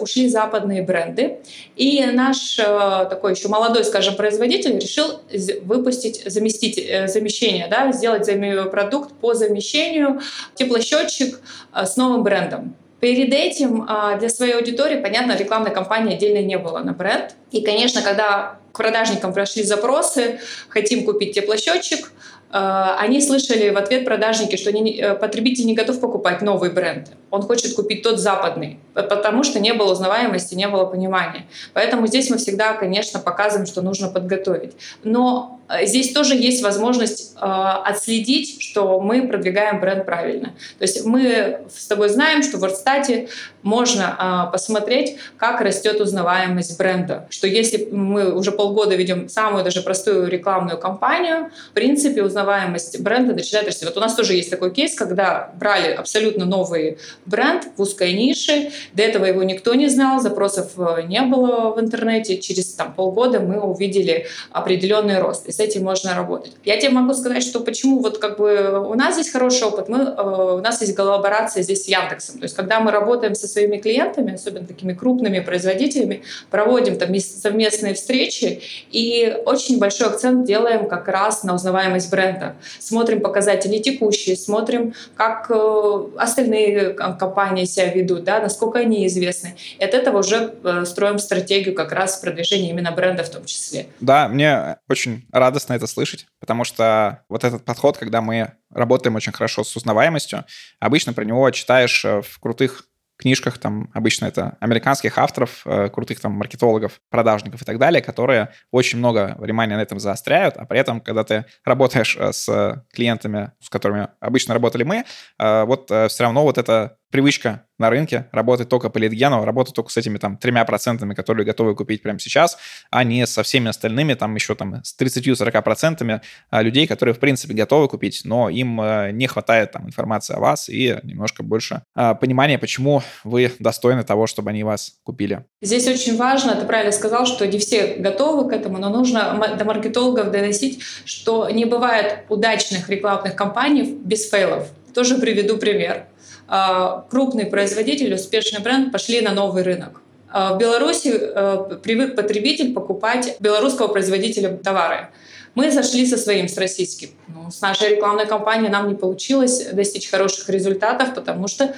ушли 0.00 0.28
западные 0.28 0.82
бренды, 0.82 1.38
и 1.76 2.04
наш 2.04 2.58
э, 2.58 3.06
такой 3.08 3.34
еще 3.34 3.48
молодой, 3.48 3.84
скажем, 3.84 4.16
производитель 4.16 4.78
решил 4.78 5.20
выпустить, 5.62 6.22
заместить 6.26 6.76
замещение, 7.08 7.68
да, 7.70 7.92
сделать 7.92 8.28
продукт 8.70 9.12
по 9.14 9.34
замещению 9.34 10.20
теплосчетчик 10.54 11.40
с 11.74 11.96
новым 11.96 12.22
брендом. 12.22 12.74
Перед 13.00 13.32
этим 13.32 13.88
для 14.18 14.28
своей 14.28 14.54
аудитории, 14.54 15.00
понятно, 15.00 15.36
рекламной 15.36 15.70
кампании 15.70 16.16
отдельно 16.16 16.44
не 16.44 16.58
было 16.58 16.80
на 16.80 16.92
бренд. 16.92 17.36
И, 17.52 17.62
конечно, 17.62 18.02
когда 18.02 18.58
к 18.72 18.78
продажникам 18.78 19.32
прошли 19.32 19.62
запросы, 19.62 20.40
хотим 20.68 21.04
купить 21.04 21.32
теплосчетчик, 21.32 22.10
они 22.50 23.20
слышали 23.20 23.70
в 23.70 23.76
ответ 23.76 24.04
продажники, 24.04 24.56
что 24.56 24.70
э, 24.70 25.14
потребитель 25.16 25.66
не 25.66 25.74
готов 25.74 26.00
покупать 26.00 26.40
новый 26.40 26.70
бренд. 26.70 27.08
Он 27.30 27.42
хочет 27.42 27.74
купить 27.74 28.02
тот 28.02 28.18
западный, 28.18 28.78
потому 28.94 29.44
что 29.44 29.60
не 29.60 29.74
было 29.74 29.92
узнаваемости, 29.92 30.54
не 30.54 30.68
было 30.68 30.84
понимания. 30.84 31.46
Поэтому 31.74 32.06
здесь 32.06 32.30
мы 32.30 32.38
всегда, 32.38 32.74
конечно, 32.74 33.20
показываем, 33.20 33.66
что 33.66 33.82
нужно 33.82 34.08
подготовить. 34.08 34.72
Но 35.04 35.60
э, 35.68 35.86
здесь 35.86 36.12
тоже 36.12 36.34
есть 36.34 36.62
возможность 36.62 37.34
э, 37.36 37.40
отследить, 37.40 38.62
что 38.62 39.00
мы 39.00 39.28
продвигаем 39.28 39.80
бренд 39.80 40.06
правильно. 40.06 40.54
То 40.78 40.82
есть 40.82 41.04
мы 41.04 41.60
с 41.74 41.86
тобой 41.86 42.08
знаем, 42.08 42.42
что 42.42 42.58
в 42.58 42.64
WordStat 42.64 43.28
можно 43.62 44.48
посмотреть, 44.52 45.18
как 45.36 45.60
растет 45.60 46.00
узнаваемость 46.00 46.78
бренда. 46.78 47.26
Что 47.28 47.46
если 47.46 47.88
мы 47.90 48.32
уже 48.32 48.52
полгода 48.52 48.94
ведем 48.94 49.28
самую 49.28 49.64
даже 49.64 49.82
простую 49.82 50.28
рекламную 50.28 50.78
кампанию, 50.78 51.50
в 51.70 51.74
принципе, 51.74 52.22
узнаваемость 52.22 53.00
бренда 53.00 53.34
начинает 53.34 53.66
расти. 53.66 53.84
Вот 53.84 53.96
у 53.96 54.00
нас 54.00 54.14
тоже 54.14 54.34
есть 54.34 54.50
такой 54.50 54.72
кейс, 54.72 54.94
когда 54.94 55.50
брали 55.54 55.92
абсолютно 55.92 56.44
новый 56.44 56.98
бренд 57.28 57.64
в 57.76 57.82
узкой 57.82 58.12
нише, 58.12 58.70
до 58.94 59.02
этого 59.02 59.24
его 59.24 59.42
никто 59.42 59.74
не 59.74 59.88
знал, 59.88 60.20
запросов 60.20 60.72
э, 60.76 61.02
не 61.06 61.20
было 61.22 61.70
в 61.74 61.80
интернете. 61.80 62.38
Через 62.38 62.72
там, 62.74 62.94
полгода 62.94 63.40
мы 63.40 63.60
увидели 63.60 64.26
определенный 64.50 65.18
рост, 65.18 65.46
и 65.46 65.52
с 65.52 65.60
этим 65.60 65.84
можно 65.84 66.14
работать. 66.14 66.52
Я 66.64 66.78
тебе 66.78 66.90
могу 66.90 67.14
сказать, 67.14 67.42
что 67.42 67.60
почему 67.60 68.00
вот 68.00 68.18
как 68.18 68.38
бы 68.38 68.84
у 68.88 68.94
нас 68.94 69.14
здесь 69.14 69.30
хороший 69.30 69.68
опыт, 69.68 69.88
мы, 69.88 69.98
э, 69.98 70.54
у 70.56 70.60
нас 70.60 70.80
есть 70.80 70.94
коллаборация 70.94 71.62
здесь 71.62 71.84
с 71.84 71.88
Яндексом. 71.88 72.38
То 72.38 72.44
есть 72.44 72.56
когда 72.56 72.80
мы 72.80 72.90
работаем 72.90 73.34
со 73.34 73.46
своими 73.46 73.76
клиентами, 73.76 74.34
особенно 74.34 74.66
такими 74.66 74.94
крупными 74.94 75.40
производителями, 75.40 76.22
проводим 76.50 76.96
там 76.98 77.14
совместные 77.18 77.94
встречи, 77.94 78.60
и 78.90 79.36
очень 79.44 79.78
большой 79.78 80.08
акцент 80.08 80.46
делаем 80.46 80.88
как 80.88 81.08
раз 81.08 81.44
на 81.44 81.54
узнаваемость 81.54 82.10
бренда. 82.10 82.54
Смотрим 82.78 83.20
показатели 83.20 83.78
текущие, 83.78 84.36
смотрим, 84.36 84.94
как 85.16 85.50
э, 85.50 86.02
остальные 86.16 86.94
компании 87.18 87.64
себя 87.64 87.92
ведут, 87.92 88.24
да, 88.24 88.40
насколько 88.40 88.78
они 88.78 89.06
известны. 89.06 89.56
И 89.78 89.84
от 89.84 89.94
этого 89.94 90.18
уже 90.18 90.54
э, 90.62 90.84
строим 90.84 91.18
стратегию 91.18 91.74
как 91.74 91.92
раз 91.92 92.16
продвижения 92.18 92.70
именно 92.70 92.92
бренда 92.92 93.24
в 93.24 93.30
том 93.30 93.44
числе. 93.44 93.86
Да, 94.00 94.28
мне 94.28 94.76
очень 94.88 95.26
радостно 95.32 95.74
это 95.74 95.86
слышать, 95.86 96.26
потому 96.40 96.64
что 96.64 97.22
вот 97.28 97.44
этот 97.44 97.64
подход, 97.64 97.98
когда 97.98 98.20
мы 98.20 98.52
работаем 98.72 99.16
очень 99.16 99.32
хорошо 99.32 99.64
с 99.64 99.76
узнаваемостью, 99.76 100.44
обычно 100.80 101.12
про 101.12 101.24
него 101.24 101.50
читаешь 101.50 102.04
э, 102.04 102.22
в 102.22 102.38
крутых 102.40 102.84
книжках, 103.18 103.58
там 103.58 103.90
обычно 103.94 104.26
это 104.26 104.56
американских 104.60 105.18
авторов, 105.18 105.62
э, 105.64 105.88
крутых 105.88 106.20
там 106.20 106.32
маркетологов, 106.32 107.00
продажников 107.10 107.62
и 107.62 107.64
так 107.64 107.78
далее, 107.78 108.00
которые 108.00 108.50
очень 108.70 108.98
много 108.98 109.34
внимания 109.38 109.76
на 109.76 109.82
этом 109.82 109.98
заостряют, 109.98 110.56
а 110.56 110.66
при 110.66 110.78
этом, 110.78 111.00
когда 111.00 111.24
ты 111.24 111.44
работаешь 111.64 112.16
с 112.16 112.84
клиентами, 112.92 113.50
с 113.60 113.70
которыми 113.70 114.08
обычно 114.20 114.54
работали 114.54 114.84
мы, 114.84 115.04
вот 115.38 115.86
все 115.86 116.22
равно 116.22 116.44
вот 116.44 116.58
это 116.58 116.98
привычка 117.10 117.64
на 117.78 117.90
рынке 117.90 118.26
работать 118.32 118.68
только 118.68 118.90
по 118.90 118.98
лидгену, 118.98 119.44
работать 119.44 119.74
только 119.74 119.90
с 119.90 119.96
этими 119.96 120.18
там 120.18 120.36
тремя 120.36 120.64
процентами, 120.64 121.14
которые 121.14 121.46
готовы 121.46 121.74
купить 121.74 122.02
прямо 122.02 122.18
сейчас, 122.18 122.58
а 122.90 123.04
не 123.04 123.26
со 123.26 123.42
всеми 123.42 123.68
остальными, 123.68 124.14
там 124.14 124.34
еще 124.34 124.54
там 124.54 124.82
с 124.82 124.96
30-40 124.98 125.62
процентами 125.62 126.20
а, 126.50 126.62
людей, 126.62 126.86
которые 126.86 127.14
в 127.14 127.20
принципе 127.20 127.54
готовы 127.54 127.88
купить, 127.88 128.22
но 128.24 128.48
им 128.48 128.80
э, 128.80 129.12
не 129.12 129.26
хватает 129.26 129.72
там 129.72 129.86
информации 129.86 130.34
о 130.34 130.40
вас 130.40 130.68
и 130.68 130.98
немножко 131.04 131.42
больше 131.42 131.82
а, 131.94 132.14
понимания, 132.14 132.58
почему 132.58 133.02
вы 133.24 133.52
достойны 133.58 134.02
того, 134.02 134.26
чтобы 134.26 134.50
они 134.50 134.64
вас 134.64 134.96
купили. 135.04 135.44
Здесь 135.62 135.86
очень 135.86 136.16
важно, 136.16 136.56
ты 136.56 136.66
правильно 136.66 136.92
сказал, 136.92 137.26
что 137.26 137.46
не 137.46 137.58
все 137.58 137.94
готовы 137.94 138.50
к 138.50 138.52
этому, 138.52 138.78
но 138.78 138.90
нужно 138.90 139.56
до 139.56 139.64
маркетологов 139.64 140.30
доносить, 140.32 140.82
что 141.04 141.48
не 141.48 141.64
бывает 141.64 142.24
удачных 142.28 142.88
рекламных 142.88 143.36
кампаний 143.36 143.82
без 143.82 144.28
фейлов. 144.28 144.68
Тоже 144.94 145.16
приведу 145.16 145.58
пример. 145.58 146.07
А, 146.48 147.04
крупный 147.10 147.44
производитель, 147.44 148.14
успешный 148.14 148.60
бренд 148.60 148.90
пошли 148.90 149.20
на 149.20 149.32
новый 149.32 149.62
рынок. 149.62 150.00
А, 150.30 150.54
в 150.54 150.58
Беларуси 150.58 151.12
э, 151.14 151.78
привык 151.82 152.16
потребитель 152.16 152.72
покупать 152.72 153.36
белорусского 153.38 153.88
производителя 153.88 154.56
товары. 154.56 155.08
Мы 155.54 155.70
зашли 155.70 156.06
со 156.06 156.16
своим, 156.16 156.48
с 156.48 156.56
российским. 156.56 157.10
Ну, 157.26 157.50
с 157.50 157.60
нашей 157.60 157.96
рекламной 157.96 158.26
кампанией 158.26 158.70
нам 158.70 158.88
не 158.88 158.94
получилось 158.94 159.66
достичь 159.72 160.08
хороших 160.08 160.48
результатов, 160.48 161.14
потому 161.14 161.48
что 161.48 161.74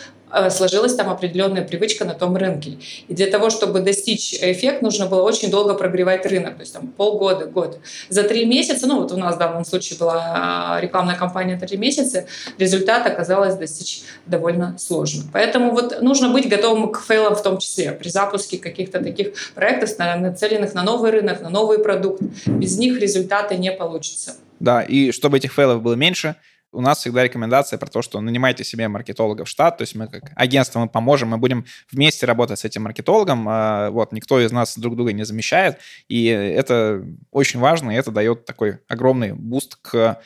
сложилась 0.50 0.94
там 0.94 1.10
определенная 1.10 1.62
привычка 1.62 2.04
на 2.04 2.14
том 2.14 2.36
рынке. 2.36 2.78
И 3.08 3.14
для 3.14 3.26
того, 3.26 3.50
чтобы 3.50 3.80
достичь 3.80 4.34
эффект, 4.34 4.82
нужно 4.82 5.06
было 5.06 5.22
очень 5.22 5.50
долго 5.50 5.74
прогревать 5.74 6.26
рынок, 6.26 6.56
то 6.56 6.60
есть 6.60 6.72
там 6.72 6.88
полгода, 6.88 7.46
год. 7.46 7.78
За 8.08 8.22
три 8.22 8.44
месяца, 8.44 8.86
ну 8.86 9.00
вот 9.00 9.12
у 9.12 9.16
нас 9.16 9.36
в 9.36 9.38
данном 9.38 9.64
случае 9.64 9.98
была 9.98 10.76
а, 10.76 10.80
рекламная 10.80 11.16
кампания 11.16 11.58
три 11.58 11.76
месяца, 11.76 12.26
результат 12.58 13.06
оказалось 13.06 13.54
достичь 13.54 14.02
довольно 14.26 14.76
сложно. 14.78 15.24
Поэтому 15.32 15.72
вот 15.72 16.00
нужно 16.02 16.30
быть 16.30 16.48
готовым 16.48 16.90
к 16.92 17.00
фейлам 17.00 17.34
в 17.34 17.42
том 17.42 17.58
числе 17.58 17.92
при 17.92 18.08
запуске 18.08 18.58
каких-то 18.58 19.02
таких 19.02 19.32
проектов, 19.54 19.98
нацеленных 19.98 20.74
на 20.74 20.82
новый 20.82 21.10
рынок, 21.10 21.40
на 21.40 21.50
новый 21.50 21.78
продукт. 21.78 22.22
Без 22.46 22.78
них 22.78 23.00
результаты 23.00 23.56
не 23.56 23.72
получится. 23.72 24.36
Да, 24.60 24.82
и 24.82 25.10
чтобы 25.10 25.38
этих 25.38 25.52
фейлов 25.54 25.82
было 25.82 25.94
меньше, 25.94 26.36
у 26.72 26.80
нас 26.80 26.98
всегда 26.98 27.24
рекомендация 27.24 27.78
про 27.78 27.88
то, 27.88 28.02
что 28.02 28.20
нанимайте 28.20 28.64
себе 28.64 28.88
маркетолога 28.88 29.44
в 29.44 29.48
штат, 29.48 29.78
то 29.78 29.82
есть 29.82 29.94
мы 29.94 30.08
как 30.08 30.32
агентство 30.36 30.80
мы 30.80 30.88
поможем, 30.88 31.28
мы 31.30 31.38
будем 31.38 31.64
вместе 31.90 32.26
работать 32.26 32.60
с 32.60 32.64
этим 32.64 32.82
маркетологом, 32.82 33.46
а, 33.48 33.90
вот, 33.90 34.12
никто 34.12 34.40
из 34.40 34.52
нас 34.52 34.78
друг 34.78 34.96
друга 34.96 35.12
не 35.12 35.24
замещает, 35.24 35.78
и 36.08 36.26
это 36.26 37.04
очень 37.30 37.60
важно, 37.60 37.90
и 37.90 37.94
это 37.94 38.10
дает 38.10 38.44
такой 38.44 38.78
огромный 38.88 39.32
boost 39.32 39.76
к 39.82 40.20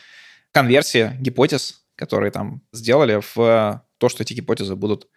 конверсии 0.53 1.13
гипотез, 1.21 1.85
которые 1.97 2.31
там 2.31 2.63
сделали 2.73 3.21
в 3.35 3.83
то, 3.99 4.09
что 4.09 4.23
эти 4.23 4.35
гипотезы 4.35 4.77
будут 4.77 5.09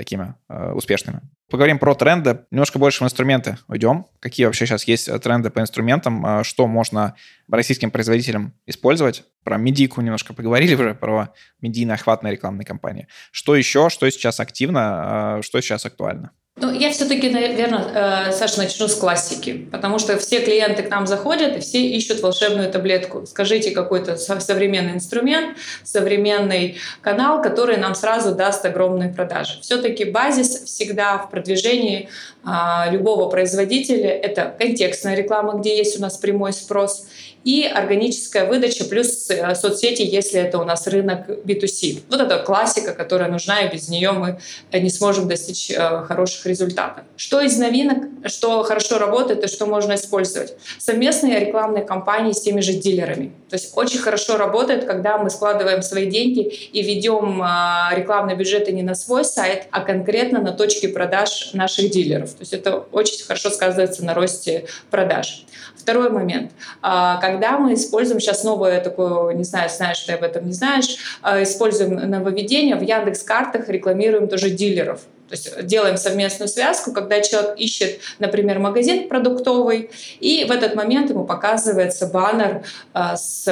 такими 0.00 0.34
э, 0.48 0.72
успешными. 0.72 1.20
Поговорим 1.50 1.78
про 1.78 1.94
тренды. 1.94 2.46
Немножко 2.50 2.78
больше 2.78 3.04
в 3.04 3.06
инструменты 3.06 3.58
уйдем. 3.68 4.06
Какие 4.18 4.46
вообще 4.46 4.64
сейчас 4.64 4.84
есть 4.84 5.08
э, 5.08 5.18
тренды 5.18 5.50
по 5.50 5.60
инструментам, 5.60 6.24
э, 6.24 6.42
что 6.42 6.66
можно 6.66 7.16
российским 7.50 7.90
производителям 7.90 8.54
использовать. 8.64 9.24
Про 9.44 9.58
медийку 9.58 10.00
немножко 10.00 10.32
поговорили 10.32 10.74
уже, 10.80 10.94
про 10.94 11.34
медийно-охватные 11.60 12.32
рекламные 12.32 12.64
кампании. 12.64 13.08
Что 13.30 13.54
еще, 13.54 13.90
что 13.90 14.08
сейчас 14.08 14.40
активно, 14.40 15.38
э, 15.40 15.42
что 15.42 15.60
сейчас 15.60 15.84
актуально? 15.84 16.30
Ну, 16.56 16.70
я 16.72 16.90
все-таки, 16.90 17.30
наверное, 17.30 18.28
э, 18.28 18.32
Саша, 18.32 18.58
начну 18.58 18.88
с 18.88 18.94
классики, 18.94 19.68
потому 19.70 19.98
что 19.98 20.18
все 20.18 20.40
клиенты 20.40 20.82
к 20.82 20.90
нам 20.90 21.06
заходят, 21.06 21.56
и 21.56 21.60
все 21.60 21.80
ищут 21.80 22.20
волшебную 22.20 22.70
таблетку. 22.70 23.24
Скажите 23.24 23.70
какой-то 23.70 24.16
современный 24.16 24.92
инструмент, 24.92 25.56
современный 25.84 26.76
канал, 27.00 27.40
который 27.40 27.78
нам 27.78 27.94
сразу 27.94 28.34
даст 28.34 28.64
огромные 28.66 29.10
продажи. 29.10 29.60
Все-таки 29.62 30.04
базис 30.04 30.64
всегда 30.64 31.18
в 31.18 31.30
продвижении 31.30 32.10
а, 32.44 32.88
любого 32.90 33.30
производителя— 33.30 34.10
это 34.22 34.54
контекстная 34.58 35.14
реклама, 35.14 35.58
где 35.60 35.78
есть 35.78 35.98
у 35.98 36.02
нас 36.02 36.18
прямой 36.18 36.52
спрос, 36.52 37.06
и 37.44 37.64
органическая 37.64 38.46
выдача 38.46 38.84
плюс 38.84 39.30
э, 39.30 39.54
соцсети, 39.54 40.02
если 40.02 40.40
это 40.40 40.58
у 40.58 40.64
нас 40.64 40.86
рынок 40.86 41.28
B2C. 41.28 42.02
Вот 42.10 42.20
это 42.20 42.38
классика, 42.38 42.92
которая 42.92 43.30
нужна, 43.30 43.62
и 43.62 43.72
без 43.72 43.88
нее 43.88 44.12
мы 44.12 44.38
не 44.72 44.90
сможем 44.90 45.26
достичь 45.28 45.70
э, 45.70 46.04
хороших 46.06 46.46
результатов. 46.46 47.04
Что 47.16 47.40
из 47.40 47.56
новинок, 47.56 48.08
что 48.26 48.62
хорошо 48.62 48.98
работает 48.98 49.42
и 49.44 49.48
что 49.48 49.66
можно 49.66 49.94
использовать? 49.94 50.54
Совместные 50.78 51.40
рекламные 51.40 51.84
кампании 51.84 52.32
с 52.32 52.42
теми 52.42 52.60
же 52.60 52.74
дилерами. 52.74 53.32
То 53.48 53.56
есть 53.56 53.72
очень 53.76 54.00
хорошо 54.00 54.36
работает, 54.36 54.84
когда 54.84 55.16
мы 55.18 55.30
складываем 55.30 55.82
свои 55.82 56.10
деньги 56.10 56.40
и 56.40 56.82
ведем 56.82 57.42
э, 57.42 57.96
рекламные 57.96 58.36
бюджеты 58.36 58.72
не 58.72 58.82
на 58.82 58.94
свой 58.94 59.24
сайт, 59.24 59.66
а 59.70 59.80
конкретно 59.80 60.40
на 60.40 60.52
точки 60.52 60.86
продаж 60.86 61.50
наших 61.54 61.90
дилеров. 61.90 62.30
То 62.32 62.40
есть 62.40 62.52
это 62.52 62.76
очень 62.92 63.24
хорошо 63.24 63.48
сказывается 63.50 64.04
на 64.04 64.12
росте 64.12 64.66
продаж. 64.90 65.46
Второй 65.80 66.10
момент. 66.10 66.52
А, 66.82 67.16
когда 67.20 67.58
мы 67.58 67.74
используем 67.74 68.20
сейчас 68.20 68.44
новое 68.44 68.80
такое, 68.80 69.34
не 69.34 69.44
знаю, 69.44 69.70
знаешь 69.70 70.00
ты 70.00 70.12
об 70.12 70.22
этом, 70.22 70.46
не 70.46 70.52
знаешь, 70.52 70.96
а, 71.22 71.42
используем 71.42 71.94
нововведение, 71.94 72.76
в 72.76 72.82
Яндекс 72.82 73.22
картах 73.22 73.68
рекламируем 73.68 74.28
тоже 74.28 74.50
дилеров. 74.50 75.00
То 75.28 75.36
есть 75.36 75.64
делаем 75.64 75.96
совместную 75.96 76.48
связку, 76.48 76.92
когда 76.92 77.20
человек 77.20 77.54
ищет, 77.56 78.00
например, 78.18 78.58
магазин 78.58 79.08
продуктовый, 79.08 79.90
и 80.18 80.44
в 80.44 80.50
этот 80.50 80.74
момент 80.74 81.08
ему 81.08 81.24
показывается 81.24 82.08
баннер 82.08 82.62
а, 82.92 83.16
с 83.16 83.48